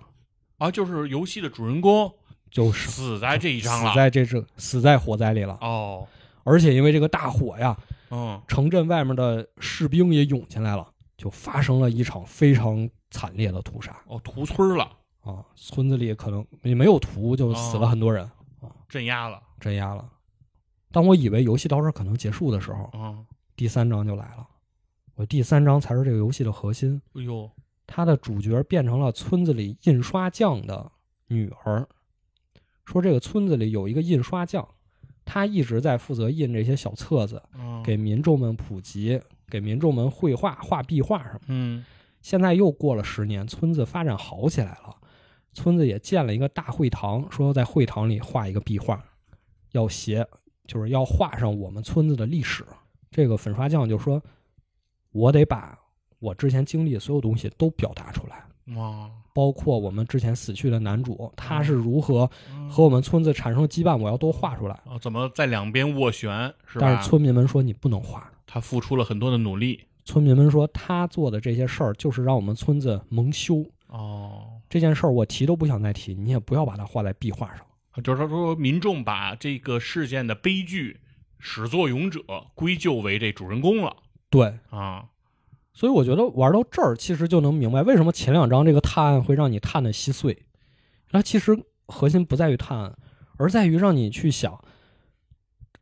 [0.58, 2.12] 啊，就是游戏的主人公
[2.50, 3.92] 就是死在这一章了。
[3.92, 3.96] 死。
[3.96, 5.58] 在这这死在火灾里了。
[5.62, 6.08] 哦，
[6.44, 7.78] 而且因为这个大火呀，
[8.10, 13.96] 嗯，城镇外面的士兵也涌进来了，就发生了一场非常惨烈的屠杀。
[14.08, 14.90] 哦，屠村了，
[15.22, 15.46] 啊！
[15.56, 18.24] 村子里可能也没有图，就死了很多人
[18.62, 19.42] 啊，镇压了。
[19.60, 20.10] 镇压了。
[20.92, 24.48] 当我以为游戏到这儿可能结束的时候，嗯，第三章就来了。
[25.16, 27.50] 我第三章才是这个游戏的核心，哎呦，
[27.86, 30.92] 它的主角变成了村子里印刷匠的
[31.28, 31.88] 女儿。
[32.86, 34.68] 说这个村子里有一个印刷匠，
[35.26, 41.40] 他一直在负责印这些小册子，嗯，给民众们普及，给民众们绘画、画壁画什么。
[41.50, 41.86] 嗯，
[42.22, 44.96] 现在又过了十年，村子发展好起来了，
[45.60, 49.04] 村子也建了一个大会堂，说要在会堂里画一个壁画，
[49.74, 50.26] 要写，
[50.66, 52.66] 就是要画上我们村子的历史。
[53.12, 54.24] 这个粉刷匠就说
[55.12, 55.78] ：“我得把
[56.20, 58.46] 我之前经历的所有东西都表达出来，
[58.78, 64.80] 哇，包括我们之前死去的男主，他是如何嗯和我们村子产生羁绊，我要都画出来。
[64.86, 66.88] 哦，怎么在两边斡旋是吧？
[66.88, 69.84] 但是村民们说你不能画，他付出了很多的努力。
[70.06, 73.66] 村民们说他做的这些事儿就是让我们村子蒙羞。
[73.88, 77.66] 哦，这件事儿我提都不想再提，你也不要把它画在壁画上。
[78.04, 81.00] 就是说，民众把这个事件的悲剧
[81.40, 82.22] 始作俑者
[82.54, 83.98] 归咎为这主人公了
[84.30, 85.10] 对，啊。
[85.74, 90.46] 所以我觉得玩到这儿，其实就能明白为什么前两章这个探案会让你探的稀碎。
[91.12, 91.58] 那其实
[91.88, 92.98] 核心不在于探案，
[93.38, 94.64] 而在于让你去想，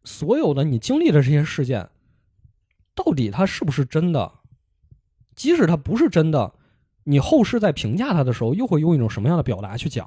[0.04, 1.90] 所有的你经历的这些事件，
[2.96, 4.32] 到底它是不是真的？
[5.36, 6.54] 即使它不是真的，
[7.10, 10.06] 你后世在评价他的时候，又会用一种什么样的表达去讲？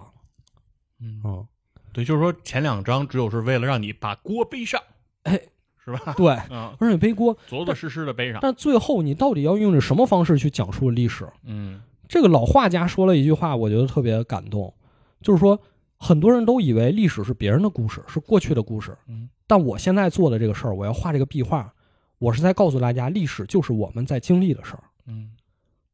[1.01, 1.47] 嗯，嗯，
[1.95, 4.79] 对，就是说前两章只有是为了让你把锅背上，
[5.23, 5.41] 哎，
[5.83, 6.13] 是吧？
[6.19, 8.41] 对，嗯，而且背锅，着着实实的背上。
[8.43, 11.27] 但最后你到底要用着什么方式去讲述历史？
[11.45, 14.75] 嗯这个老画家说了一句话，我觉得特别感动，
[15.23, 15.59] 就是说，
[15.97, 18.95] 很多人都以为历史是别人的故事，是过去的故事。
[19.07, 21.73] 嗯，但我现在做的这个事儿，我要画这个壁画，
[22.19, 24.83] 我是在告诉大家，历史就是我们在经历的事儿。
[25.07, 25.31] 嗯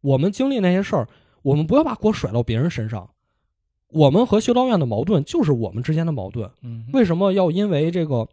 [0.06, 1.08] 我们经历那些事儿，
[1.42, 3.10] 我们不要把锅甩到别人身上。
[3.88, 6.48] 我们和修道院的矛盾就是我们之间的矛盾。
[6.62, 8.28] 嗯，为什么要因为这个，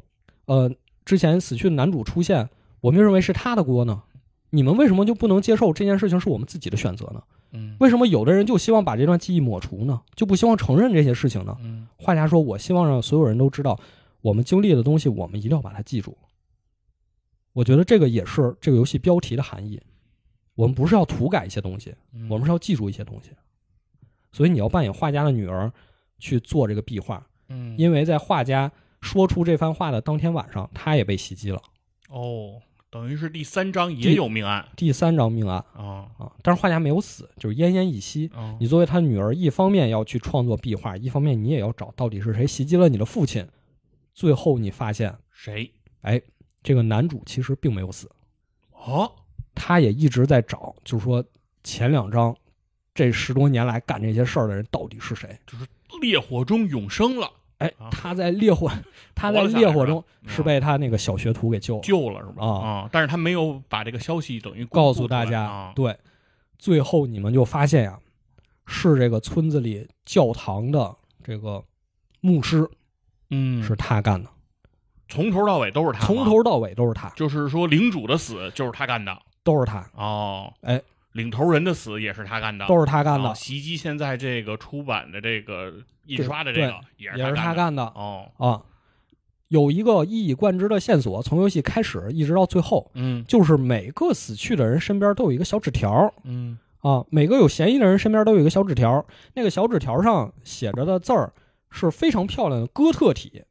[0.46, 0.72] 呃，
[1.04, 2.48] 之前死去的男主出现，
[2.82, 4.04] 我们就认为是他的锅呢？
[4.52, 7.24] 你们为什么就不能接受这件事情是我们自己的选择呢？
[7.54, 10.02] 嗯为什么有的人就希望把这段记忆抹除呢？
[10.16, 11.58] 就不希望承认这些事情呢？
[11.64, 13.80] 嗯画家说：“我希望让所有人都知道，
[14.22, 16.16] 我们经历的东西，我们一定要把它记住。”
[17.54, 19.80] 我觉得这个也是这个游戏标题的含义。
[20.56, 23.32] 我们不是要涂改一些东西，嗯，我们是要记住一些东西。
[24.32, 25.72] 所以你要扮演画家的女儿
[26.18, 31.62] 去做这个壁画，嗯，因为在画家说出这番话的当天晚上，他也被袭击了。
[32.10, 38.30] 哦，等于是第三章也有命案第三章命案啊啊，但是画家没有死，就是奄奄一息。
[38.36, 43.48] 啊你作为他女儿，一方面要去创作壁画，一方面你也要找到底是谁袭击了你的父亲。
[44.14, 45.72] 最后你发现，谁？
[46.02, 46.22] 哎，
[46.62, 48.12] 这个男主其实并没有死，
[48.72, 49.12] 哦，
[49.56, 51.24] 他也一直在找，就是说
[51.64, 52.36] 前两章
[52.94, 55.38] 这十多年来干这些事儿的人到底是谁？
[55.48, 55.66] 就是
[56.02, 58.70] 烈火中永生了，哎啊，他在烈火，
[59.16, 61.82] 他在烈火中是被他那个小学徒给救了。
[61.82, 62.46] 救了是吧？
[62.46, 62.68] 啊。
[62.68, 65.96] 啊，但是他没有把这个消息等于告诉大家，啊，对，
[66.58, 68.00] 最后你们就发现呀，
[68.66, 71.64] 是这个村子里教堂的这个
[72.22, 72.70] 牧师
[73.30, 74.30] 嗯，是他干的，
[75.08, 80.82] 从头到尾都是他，从头到尾都是他，就是说领主的死就是他干的都是他，哦，哎，
[81.12, 85.74] 领头人的死也是他干的，都是他干啊的，袭击现在这个出版的这个
[86.06, 87.84] 印刷的这个也是他干的。
[87.84, 88.62] 哦，啊。
[89.50, 93.24] 有一个一以贯之的线索，从游戏开始一直到最后，嗯。
[93.28, 96.58] 就是每个死去的人身边都有一个小纸条嗯。
[96.80, 101.32] 啊，每个有嫌疑的人身边都有一个小纸条，那个小纸条上写着的字儿
[101.70, 103.44] 是非常漂亮的哥特体，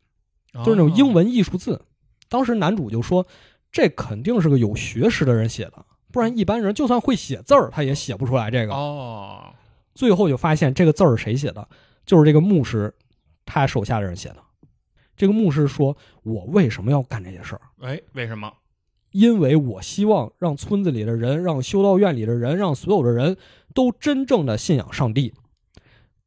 [0.52, 1.80] 就是那种英文艺术字。
[2.28, 3.24] 当时男主就说，
[3.72, 8.74] 这肯定是个有学识的人写的，不然一般人就算会写字儿，他也写不出来这个。
[8.74, 9.52] 哦，
[9.94, 11.66] 最后就发现这个字儿是谁写的，
[12.04, 12.94] 就是这个牧师
[13.46, 14.36] 他手下的人写的。
[15.16, 17.60] 这个牧师说：“我为什么要干这些事儿？
[17.80, 18.52] 哎，为什么？
[19.10, 23.36] 因为我希望让村子里的人，让修道院里的人，让所有的人
[23.74, 25.34] 都真正的信仰上帝。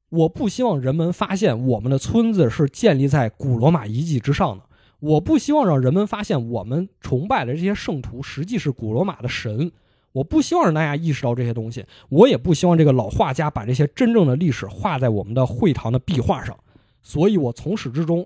[0.09, 4.63] 我不希望人们发现我们的村子是建立在古罗马遗迹之上的。
[5.05, 9.71] 我不希望让人们发现我们崇拜的这些圣徒实际是古罗马的神。
[10.11, 11.85] 我不希望让大家意识到这些东西。
[12.09, 16.57] 我也不希望这个老画家把这些真正的历史画在我们的会堂的壁画上。
[17.03, 18.25] 所以，我从始至终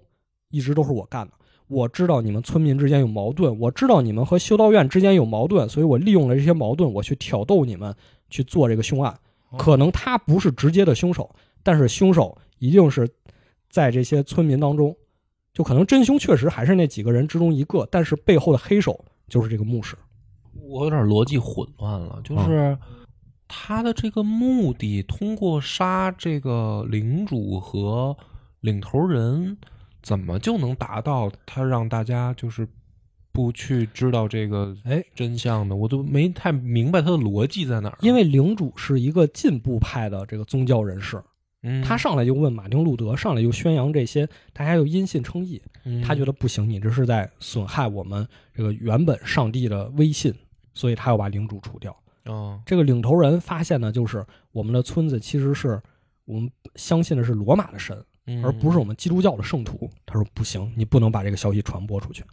[0.52, 1.34] 一直都是我干的。
[1.68, 7.94] 我知道你们村民之间有矛盾，我知道你们和修道院之间有矛盾，所以我利用了这些矛盾，我去挑逗你们
[8.30, 9.20] 去做这个凶案。
[9.58, 11.30] 可能他不是直接的凶手，
[11.62, 13.10] 但是凶手一定是
[13.70, 14.96] 在这些村民当中，
[15.60, 19.94] 就可能真凶确实还是那几个人之中一个，但是背后的黑手就是这个牧师。
[20.54, 22.78] 我有点逻辑混乱了，就是
[23.46, 28.16] 他的这个目的，通过杀这个领主和
[28.62, 29.58] 领头人，
[30.02, 32.66] 怎么就能达到他让大家就是
[33.34, 35.76] 不去知道这个哎，真相呢？
[35.76, 37.98] 我都没太明白他的逻辑在哪儿。
[38.00, 41.22] 因为领主是一个进步派的这个宗教人士，
[41.64, 45.62] 嗯他上来就问马丁路德，上来就宣扬这些，大家又因信称义。
[46.06, 50.34] 他觉得得不行，你这是在损害我们这个原本上帝的威信，
[50.74, 51.96] 所以他要把领主除掉。
[52.26, 55.82] 哦，这个领头人发现呢，就是我们的村子其实是
[56.26, 59.90] 我们相信的是罗马的神，嗯而不是我们基督教的圣徒。
[60.06, 62.24] 他说不行，你不能把这个消息传播出去。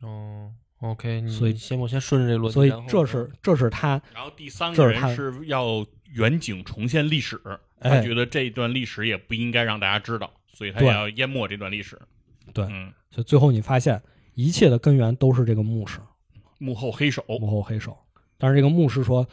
[0.00, 0.52] 哦。
[0.80, 7.38] OK，所以你先我先顺着这逻辑，所以这是这是他然后第三这是他个人是要远景重现历史，
[7.80, 12.00] 他哎觉得这一段历史也不应该让大家知道，所以他也要淹没这段历史。
[12.52, 14.00] 对嗯，所以最后你发现
[14.34, 15.98] 一切的根源都是这个牧师
[16.58, 17.96] 幕后黑手幕后黑手。
[18.36, 19.26] 但是这个牧师说，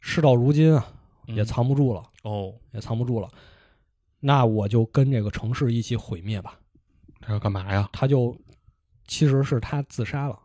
[0.00, 0.86] 事到如今啊，
[1.26, 3.28] 也嗯藏不住了，哦，也藏不住了。
[4.20, 6.58] 那我就跟这个城市一起毁灭吧。
[7.20, 7.88] 他要干嘛呀？
[7.92, 8.36] 他就
[9.06, 10.38] 其实是他自杀了。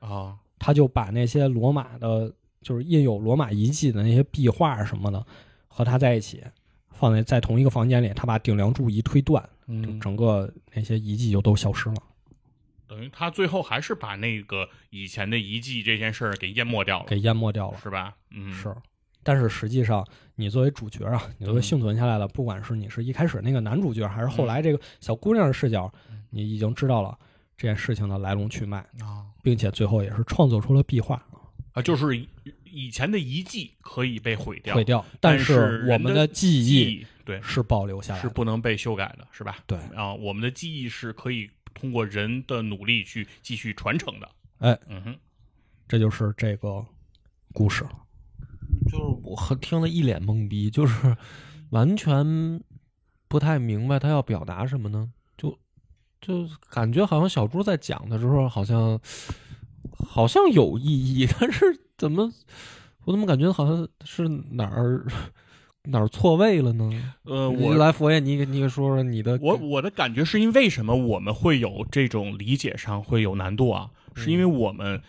[0.00, 5.24] 啊，他就把那些罗马的，就是印有罗马遗迹的那些壁画什么的，
[5.68, 6.42] 和他在一起，
[6.92, 8.12] 放在在同一个房间里。
[8.14, 11.96] 他把顶梁柱一推断，嗯，整个那些遗迹就都消失了，
[12.86, 17.78] 等于他最后还是把那个以前的遗迹这件事儿给淹没掉了，给淹没掉了。
[17.82, 18.14] 是吧？
[18.30, 18.74] 嗯，是，
[19.22, 27.18] 但是实际上，你作为主角啊，你作为嗯幸存下来的，不管是你是一开始那个男主角，还是后来这个小姑娘的视角，嗯你已经知道了
[27.56, 31.22] 这件事情的来龙去脉，啊并且最后也是创作出了壁画，
[31.72, 32.06] 啊，就是
[32.72, 38.28] 以以前的遗迹可以被毁掉，毁掉，但是我们的记忆忆对是保留下来是。
[38.28, 39.58] 不能被修改的，是吧？
[39.66, 44.28] 对啊，我们的记忆是可以通过人的努力去继续传承的。
[44.58, 45.16] 哎，嗯哼，
[45.86, 46.84] 这就是这个
[47.52, 47.84] 故事。
[48.90, 51.16] 就是我很听了一脸懵逼，就是
[51.70, 52.60] 完全
[53.28, 55.12] 不太明白他要表达什么呢？
[55.36, 55.58] 就
[56.20, 59.00] 就感觉好像小猪在讲的时候，好像
[59.98, 61.64] 好像有意义，但是
[62.02, 62.32] 怎么
[63.04, 65.06] 我怎么感觉好像是哪儿
[65.84, 66.90] 哪儿错位了呢？
[67.22, 73.88] 呃，你我来佛爷，你给你给说说你的我我的感觉是因为什么我们会有这种理解上会有难度啊？
[74.16, 75.00] 是因为我们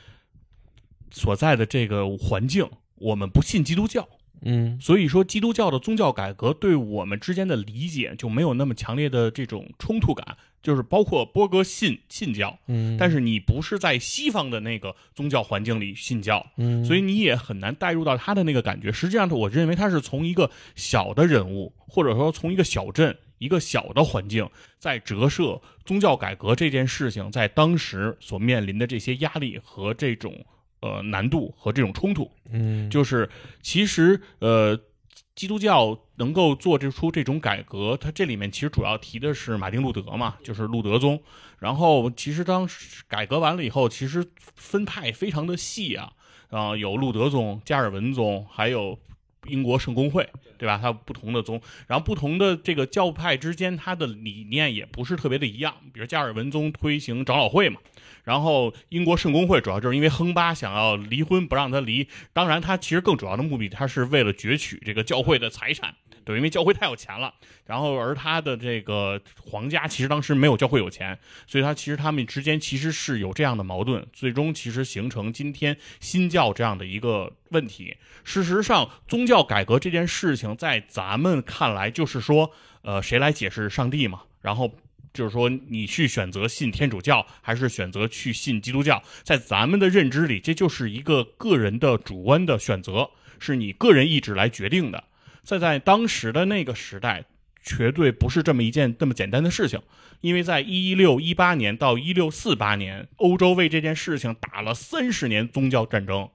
[1.10, 4.08] 所在的这个环境，我们不信基督教，
[4.46, 10.38] 嗯所以说基督教的宗教改革对我们之间的理解就没有那么强烈的这种冲突感。
[10.62, 18.90] 就是包括波哥信信教，嗯，但是你不是在西方的那个宗教环境里信教，嗯，所以你也很难带入到他的那个感觉。
[18.90, 30.46] 实际上，我认为他是从一个小的人物，或者说从一个小镇、一个小的环境，在折射宗教改革这件事情在当时所面临的这些压力和这种
[30.84, 32.30] 呃难度和这种冲突。
[32.52, 33.30] 嗯就是
[33.62, 34.78] 其实呃，
[35.34, 41.22] 基督教能够做这出这种改革，它这里面其实主要提的是马丁路德嘛，就是路德宗。
[41.60, 44.24] 然后其实当时改革完了以后，其实
[44.56, 46.12] 分派非常的细啊，
[46.50, 49.00] 啊、有路德宗、加尔文宗，还有。
[49.46, 50.26] 英国圣公会，
[50.64, 50.80] 对吧？
[50.82, 55.76] 它有不同的宗，然后不同的这个教派之间，它的理念也不是特别的一样。
[55.92, 57.82] 比如加尔文宗推行长老会嘛，
[58.24, 65.94] 然后英国圣公会主要就是因为亨巴想要离婚不让他离，当然他其实更主要的目的，他是为了攫取这个教会的财产，
[66.24, 67.34] 对，因为教会太有钱了，
[67.66, 77.98] 然后而他的这个皇家其实当时没有教会有钱，所以他其实他们之间其实是有这样的矛盾，最终其实形成今天新教这样的一个问题。
[78.26, 82.52] 事实上，宗教改革这件事情在咱们看来就是说，
[82.82, 84.22] 呃，谁来解释上帝嘛？
[84.42, 84.72] 然后。
[85.14, 95.04] 就是说，你去选择信天主教，还是选择去信基督教，在咱们的认知里，这就是一个个人的主观的选择，是你个人意志来决定的。
[95.44, 97.26] 在在当时的那个时代，
[97.62, 99.80] 绝对不是这么一件这么简单的事情，
[100.22, 106.28] 因为在一六一八年到一六四八年，欧洲为这件事情打了三十年宗教战争，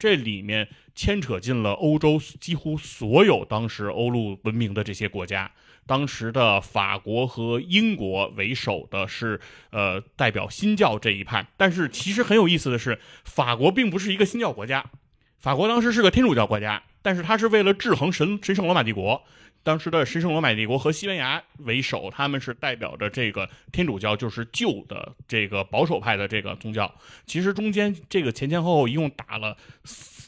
[0.00, 5.52] 这里面牵扯进了欧洲几乎所有当时欧陆文明的这些国家。
[5.86, 9.40] 当时的法国和英国为首的是
[9.70, 14.86] 呃代表新教这一派，但是其实很有意思的是，法国并不是一个新教国家，
[15.38, 19.24] 法国当时是个天主教国家，但是它是为了制衡神神圣罗马帝国，
[19.62, 26.94] 当时的神圣罗马帝国和西班牙为首，他们是代表着这个天主教，就是旧的这个保守派的这个宗教。
[27.26, 29.56] 其实中间这个前前后后一共打了。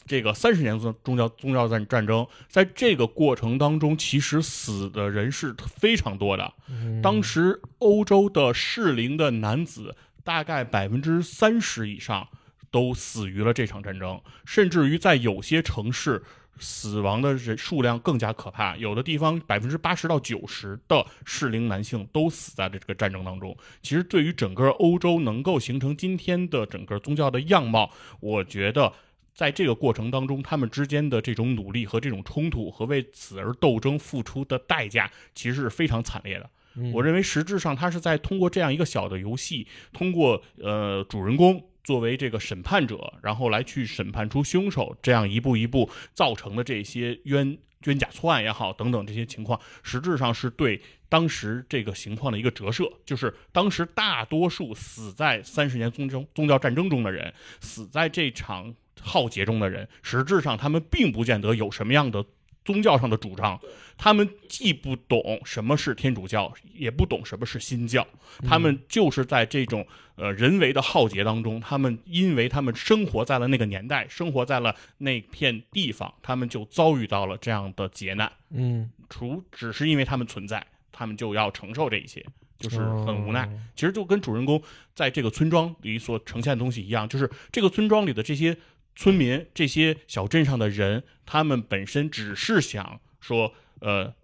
[0.05, 6.53] 这个三十年宗宗教宗教战战争，在这个过程当中，其实死的人是非常多的。
[7.01, 12.27] 当时欧洲的适龄的男子大概百分之三十以上
[12.73, 16.25] 都死于了这场战争，甚至于在有些城市，
[16.59, 18.77] 死亡的人数量更加可怕。
[18.77, 23.57] 有的地方百分之八十到九十的适龄男性都死在了这个战争当中。
[23.83, 27.91] 其实对于整个欧洲能够形成今天的整个宗教的样貌，
[28.21, 28.93] 我觉得。
[29.35, 36.51] 在这个过程当中，他们之间的这种努力和这种冲突和为此而斗争付出的代价，其实是非常惨烈的。
[36.93, 58.75] 我认为实质上他是在通过这样一个小的游戏，通过呃主人公作为这个审判者，然后来去审判出凶手，这样一步一步造成的这些冤冤假错案也好等等这些情况，实质上是对当时这个情况的一个折射，就是当时大多数死在三十年宗教宗教战争中的人，死在这场。
[59.05, 62.25] 浩劫中的人，实质上他们并不见得有什么样的
[62.65, 63.59] 宗教上的主张，
[63.97, 68.07] 他们既不懂什么是天主教，也不懂什么是新教，
[68.47, 78.31] 他们就是在这种呃人为的浩劫当中，他们因为他们生活在了那个年代，生活在了那片地方，他们就遭遇到了这样的劫难。
[78.51, 82.25] 嗯，除只是因为他们存在，他们就要承受这一切。
[82.59, 84.63] 就是很无奈，其实就跟主人公
[84.95, 88.57] 在这个村庄里所呈现的东西一样，就是这个村庄里的这些。
[88.95, 94.15] 村民这些小镇上的人，他们本身只是想说，呃，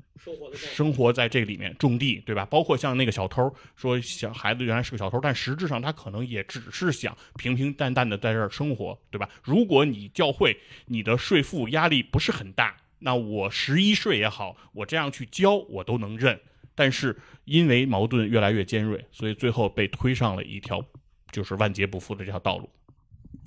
[0.52, 2.44] 生活在这里面种地，对吧？
[2.44, 9.28] 包括像那个小偷说，小孩子原来是个小偷，但实质上他可能也只是想平平淡淡的在这儿生活，对吧？
[9.42, 16.38] 如果你教会你的税负压力不是很大，那我十一税也好，我这样去交我都能认。
[16.74, 20.84] 但是因为矛盾越来越尖锐，所以最后被推上了一条
[21.32, 22.68] 就是万劫不复的这条道路。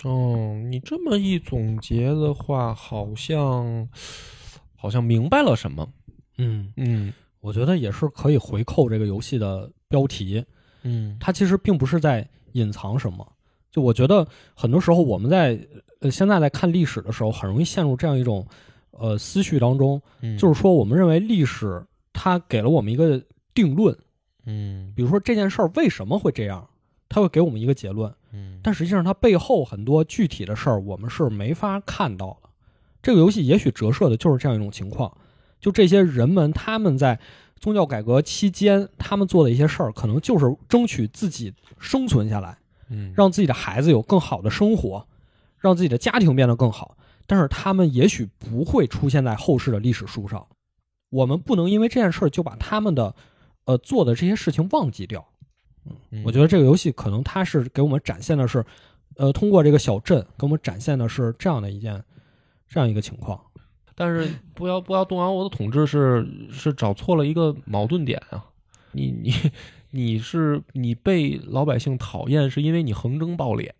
[0.04, 3.88] 哦，你这么一总结的话，好像
[4.74, 5.88] 好像明白了什么。
[6.38, 10.44] 嗯嗯，我觉得也是可以回扣这个游戏的标题。
[10.82, 13.26] 嗯，它其实并不是在隐藏什么。
[13.70, 15.58] 就我觉得很多时候我们在
[16.00, 18.46] 呃现在在看历史的时候，很容易陷入这样一种
[18.90, 20.02] 呃思绪当中，
[20.38, 21.82] 就是说我们认为历史
[22.12, 23.22] 它给了我们一个
[23.54, 23.96] 定论。
[24.44, 26.68] 嗯，比如说这件事儿为什么会这样，
[27.12, 28.10] 它会给我们一个结论。
[28.32, 32.48] 嗯，但实际上它背后很多具体的事儿，我们是没法看到的。
[33.02, 35.14] 这个游戏也许折射的就是这样一种情况，
[35.60, 37.20] 就这些人们他们在
[37.60, 42.56] 宗教改革期间，他们做的一些事儿，可能就是争取自己生存下来，
[42.88, 45.06] 嗯，让自己的孩子有更好的生活，
[45.58, 46.96] 让自己的家庭变得更好。
[47.26, 50.46] 但是他们也许不会出现在后世的历史书上，
[51.10, 53.14] 我们不能因为这件事儿就把他们的，
[53.64, 55.26] 呃，做的这些事情忘记掉。
[56.10, 58.64] 嗯，我觉得这个游戏可能它是给我们展现的是，
[59.16, 62.02] 呃，通过这个小镇给我们展现的是这样的一件，
[62.68, 63.40] 这样一个情况。
[63.94, 68.42] 但是不要不要动摇我的统治是是找错了一个矛盾点啊！
[68.92, 69.34] 你你
[69.90, 73.70] 你是你被老百姓讨厌是因为你横征暴敛，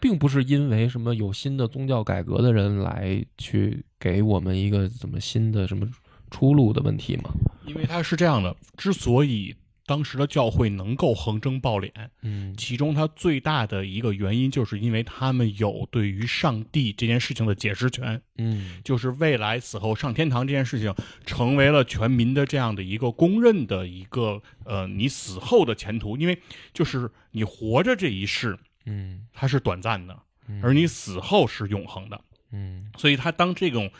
[0.00, 5.86] 并不是因为什么有新的宗教改革的人来去给我们一个怎么新的什么
[6.30, 7.30] 出路的问题嘛？
[7.66, 9.54] 因为它是这样的，之所以。
[9.90, 11.90] 当时的教会能够横征暴敛，
[12.22, 20.94] 嗯，其中它最大的一个原因，就是因为他们有对于上帝这件事情的解释权，嗯，就是未来死后上天堂这件事情，
[21.26, 26.40] 成为了全民的这样的一个公认的一个，呃，你死后的前途，因为
[26.72, 30.16] 就是你活着这一世，嗯，它是短暂的，
[30.62, 32.20] 而你死后是永恒的。
[32.52, 33.90] 嗯所以他当这种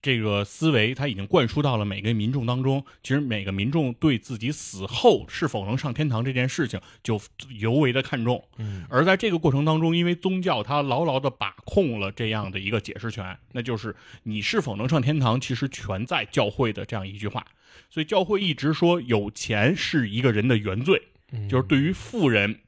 [0.00, 7.20] 这个思维他已经灌输到了每个民众当中，其实每个民众对自己死后是否能上天堂这件事情就
[7.58, 8.42] 尤为的看重。
[8.56, 17.46] 嗯而在这个过程当中，因为宗教它牢牢的把控了这样的一个解释权，那就是你是否能上天堂，其实全在教会的这样一句话。
[17.90, 22.60] 所以教会一直说有钱是一个人的原罪，嗯，就是对于富人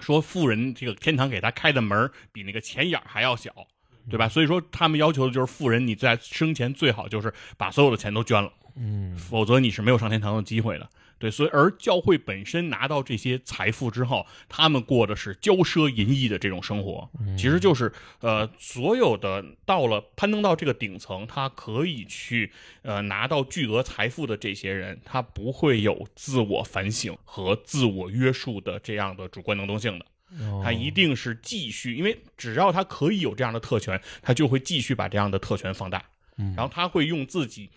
[0.00, 3.66] 说，富人这个天堂给他开的门比那个钱眼儿还要小，
[4.10, 4.28] 对吧？
[4.28, 8.52] 所以说他们要求的就是富人你在生前最好就是把所有的钱都捐了。
[8.80, 10.88] 嗯否则你是没有上天堂的机会的。
[11.18, 22.52] 对，所以而教会本身拿到这些财富之后，他们过的是骄奢淫逸的这种生活，其实就是呃，所有的到了攀登到这个顶层，他可以去
[22.82, 30.06] 呃拿到巨额财富的这些人，他不会有自我反省和自我约束的这样的主观能动性的。
[30.40, 30.60] 哦。
[30.62, 36.04] 他一定是继续，因为只要他可以有这样的特权，他就会继续把这样的特权放大，
[36.36, 36.54] 嗯。
[36.56, 37.70] 然后他会用自己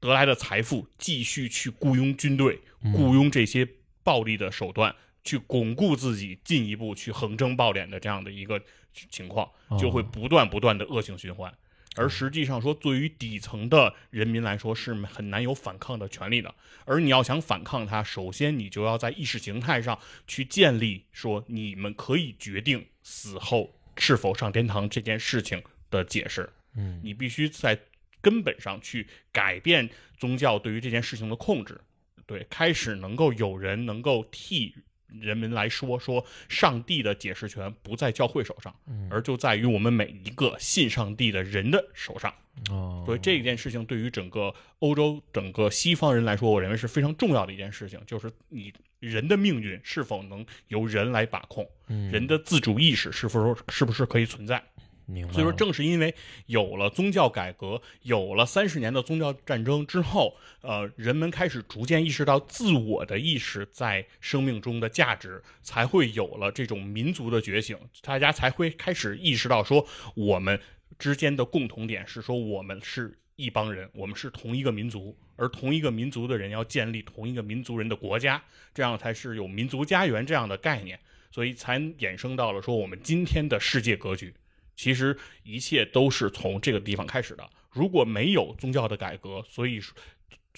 [0.00, 2.92] 得来的财富继续去雇佣军队，嗯。
[2.92, 3.68] 雇佣这些
[4.02, 8.60] 暴力的手段，去巩固自己进一步去横征暴敛的这样的一个
[9.10, 9.78] 情况，哦。
[9.78, 11.52] 就会不断不断的恶性循环。
[11.96, 16.54] 而实际上说，对于底层的人民来说是很难有反抗的权利的。
[16.84, 26.48] 而你要想反抗它，首先你就要在意识形态上去建立说你们可以决定死后是否上天堂这件事情的解释。
[26.74, 27.78] 嗯你必须在
[28.22, 31.78] 根本上去改变宗教对于这件事情的控制，
[32.26, 34.74] 对，开始能够有人能够替
[35.20, 38.74] 人们来说，说上帝的解释权不在教会手上，
[39.10, 42.32] 而就在于我们每一个信上帝的人的手上。
[42.70, 54.62] 哦，所以这件事情对于整个欧洲、整个西方人来说，我认为是非常重要的一件事情，就是你人的命运是否能由人来把控，嗯人的自主意识是否是不是可以存在。
[55.12, 56.14] 明白，所以说，正是因为
[56.46, 70.58] 有了宗教改革，有了三十年的宗教战争之后，呃，人们开始逐渐意识到自我的意识在生命中的价值，才会有了这种民族的觉醒，大家才会开始意识到说，我们
[70.98, 78.42] 之间的共同点是说，我们是一帮人，我们是同一个民族，而同一个民族的人要建立同一个民族人的国家，
[78.72, 80.98] 这样才是有民族家园这样的概念，
[81.30, 84.32] 所以才衍生到了说我们今天的世界格局。
[84.74, 87.48] 其实一切都是从这个地方开始的。
[87.70, 89.80] 如果没有宗教的改革，所以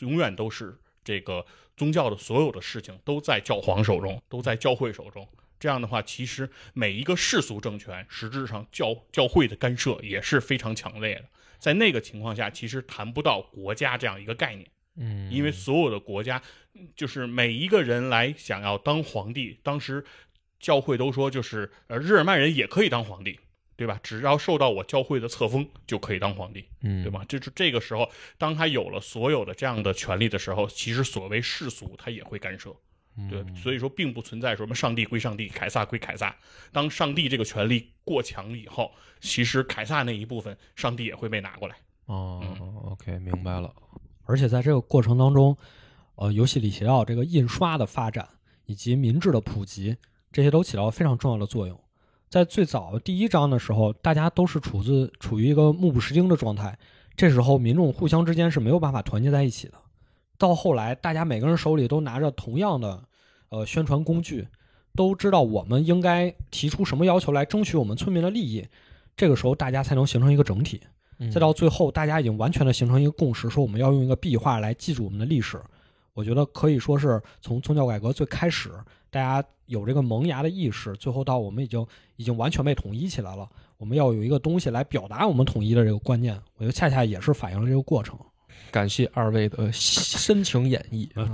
[0.00, 1.44] 永远都是这个
[1.76, 5.28] 宗教的所有的事情都在教皇手中，都在教会手中。
[5.60, 11.24] 这样的话，其实每一个世俗政权，实质上教教会的干涉也是非常强烈的。
[11.58, 14.68] 在那个情况下，其实谈不到国家这样一个概念。
[14.96, 16.42] 嗯，因为所有的国家，
[16.94, 20.04] 就是每一个人来想要当皇帝，当时
[20.60, 23.40] 教会都说，就是呃日耳曼人也可以当皇帝，
[23.76, 23.98] 对吧？
[24.02, 27.24] 只要受到我教会的册封，就可以当皇帝，嗯对吧？
[27.28, 28.08] 就是这个时候，
[28.38, 32.74] 当他有了所有的这样的权利的时候，其实所谓世俗他也会干涉。
[33.30, 36.34] 对，所以说并不存在什么上帝归上帝，凯撒归凯撒。
[36.72, 41.76] 当上帝这个权力过强以后，其实凯撒那一部分，上帝也会被拿过来。
[42.06, 42.42] 哦
[42.90, 43.72] ，OK，明白了，
[44.24, 45.56] 而且在这个过程当中，
[46.16, 48.28] 呃，游戏里提到这个印刷的发展
[48.66, 49.96] 以及民智的普及，
[50.32, 51.80] 这些都起到非常重要的作用。
[52.34, 56.76] 在最早第一章的时候，大家都是处自处于一个目不识丁的状态，
[57.14, 59.74] 这时候民众互相之间是没有办法团结在一起的。
[60.36, 63.00] 到后来，大家每个人手里都拿着同样的
[63.50, 64.48] 呃宣传工具，
[64.96, 68.66] 都知道我们应该提出什么要求来争取我们村民的利益，
[69.16, 70.80] 这个时候大家才能形成一个整体。
[71.20, 75.56] 嗯再到最后，大家已经完全的形成一个共识，说我们要用一个壁画来记住我们的历史。
[76.14, 78.72] 我觉得可以说是从宗教改革最开始，
[79.14, 81.86] 大家有这个萌芽的意识，最后到我们已经
[82.16, 83.48] 已经完全被统一起来了。
[83.76, 88.18] 我们要有一个东西来表达我们统一的这个观念，我觉得恰恰也是反映了这个过程。
[88.72, 91.08] 感谢二位的深情演绎。
[91.14, 91.30] 嗯，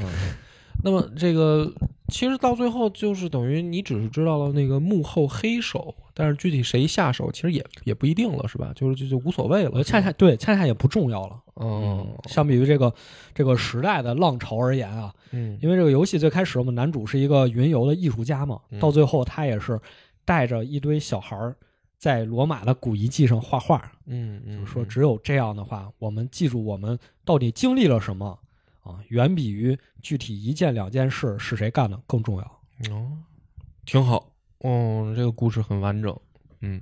[0.83, 1.71] 那么这个
[2.09, 8.73] 其实到最后就是等于你只是知道了那个幕后黑手，但是具体谁下手其实也也不一定了，是吧？
[8.75, 9.83] 就是就就无所谓了。
[9.85, 11.41] 恰恰对，恰恰也不重要了。
[11.63, 12.93] 嗯相比于这个
[13.35, 19.79] 这个时代的浪潮而言啊，嗯因为这个游戏最开始我们男主是一个云游的艺术家嘛，嗯到最后他也是
[20.25, 21.55] 带着一堆小孩儿
[21.99, 28.39] 在罗马的古遗迹上画画，嗯嗯，就是说只有这样的话，我们记住我们到底经历了什么
[28.83, 32.45] 啊，远比于具体一件两件事是谁干的更重要。
[32.91, 33.13] 哦，
[33.85, 34.33] 挺好。
[34.61, 36.15] 哦，这个故事很完整。
[36.61, 36.81] 嗯，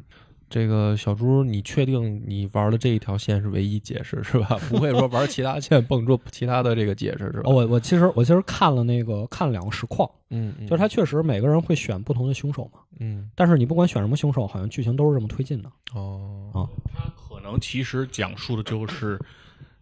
[0.50, 4.58] 这个小猪，你确定你玩的这一条线是唯一解释是吧？
[4.68, 7.42] 不会说玩其他线蹦出其他的这个解释是吧？
[7.44, 15.70] 哦，我我其实我其实看了那个看了两个实况，嗯，嗯就是他确实每个人会选不同的凶手嘛，嗯但是你不管选什么凶手，好像剧情都是这么推进的。
[15.94, 19.16] 哦啊它可能其实讲述的就是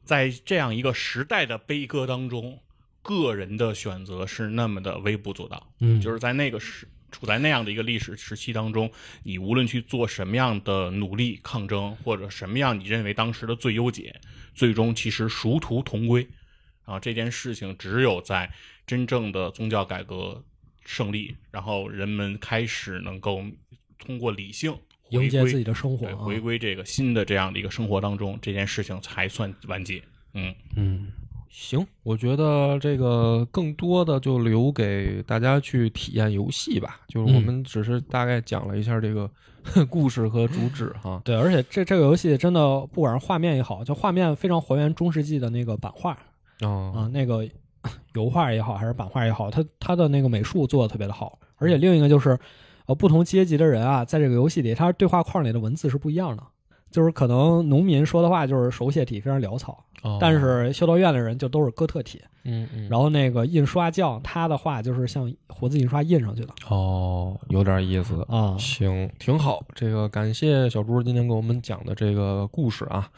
[0.07, 2.63] 在这样一个时代的悲歌当中，
[3.03, 5.75] 个人的选择是那么的微不足道。
[5.81, 8.91] 嗯就是在那个时处在那样的一个历史时期当中，
[9.23, 14.21] 你无论去做什么样的努力抗争，或者什么样你认为当时的最优解，
[14.55, 16.27] 最终其实殊途同归。
[16.85, 18.53] 啊，这件事情只有在
[18.87, 20.45] 真正的宗教改革
[20.85, 23.43] 胜利，然后人们开始能够
[23.99, 24.79] 通过理性
[25.11, 30.03] 迎接自己的生活，啊，回归这个新的这样的一个生活当中，这件事情才算完结。
[30.35, 31.09] 嗯，嗯
[31.49, 37.01] 行，我觉得这个更多的就留给大家去体验游戏吧。
[37.09, 39.31] 就是我嗯们只是大概讲了一下这个
[39.89, 41.23] 故事和主旨哈。
[41.25, 46.13] 对，而且这这个游戏真的不管是画面也好，就画面非常还原中世纪的那个版画
[46.61, 47.49] 啊，哦，那个
[48.15, 51.39] 油画也好还是版画也好，它它的那个美术做的特别的好。
[51.59, 52.39] 而且另一个就是，
[52.87, 56.43] 呃，不同阶级的人啊，在这个游戏里，他对话框里的文字是不一样的。
[56.89, 62.23] 就是可能农民说的话就是手写体，非常潦草，哦但是修道院的人就都是哥特体。
[62.45, 68.25] 嗯嗯，然后那个印刷匠他的话就是像活字印刷印上去的哦，有点意思。
[68.29, 68.57] 啊。
[68.57, 69.63] 行，挺好。
[69.75, 73.11] 这个感谢小猪今天给我们讲的这个故事啊。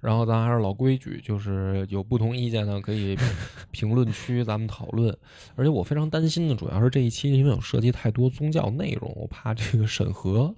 [0.00, 3.16] 然后咱还是老规矩，就是有不同意见呢，可以
[3.70, 5.16] 评论区咱们讨论。
[5.54, 10.54] 而且我非常担心的，主要是这一期因为有涉及太多宗教内容，我怕这个审核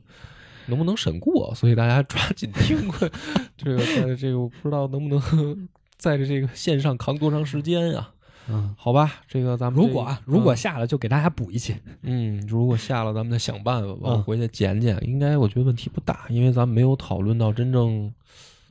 [0.67, 3.09] 能不能审过，所以大家抓紧听快。
[3.57, 8.13] 这个在这个我不知道能不能在这个线上扛多长时间啊？
[8.51, 11.77] 嗯，好吧，这个咱们这如果啊，如果嗯下了就给大家补一期。
[12.01, 13.99] 嗯，如果下了，咱们再想办法吧。
[14.01, 18.11] 我嗯回去剪剪，应该我觉得问题不大，因为咱们没有讨论到真正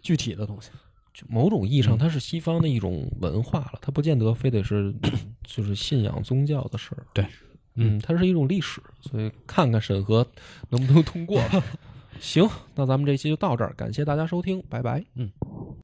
[0.08, 0.70] 具体的东西，
[1.14, 4.96] 就某种意义上，嗯它是西方的一种文化了，它不见得非得是
[5.44, 7.06] 就是信仰宗教的事儿。
[7.14, 7.26] 对，
[7.76, 10.26] 嗯，它是一种历史，所以看看审核
[10.70, 11.62] 能不能通过吧。
[12.22, 15.04] 行，那咱们这期就到这儿，感谢大家收听，拜拜。
[15.16, 15.30] 嗯。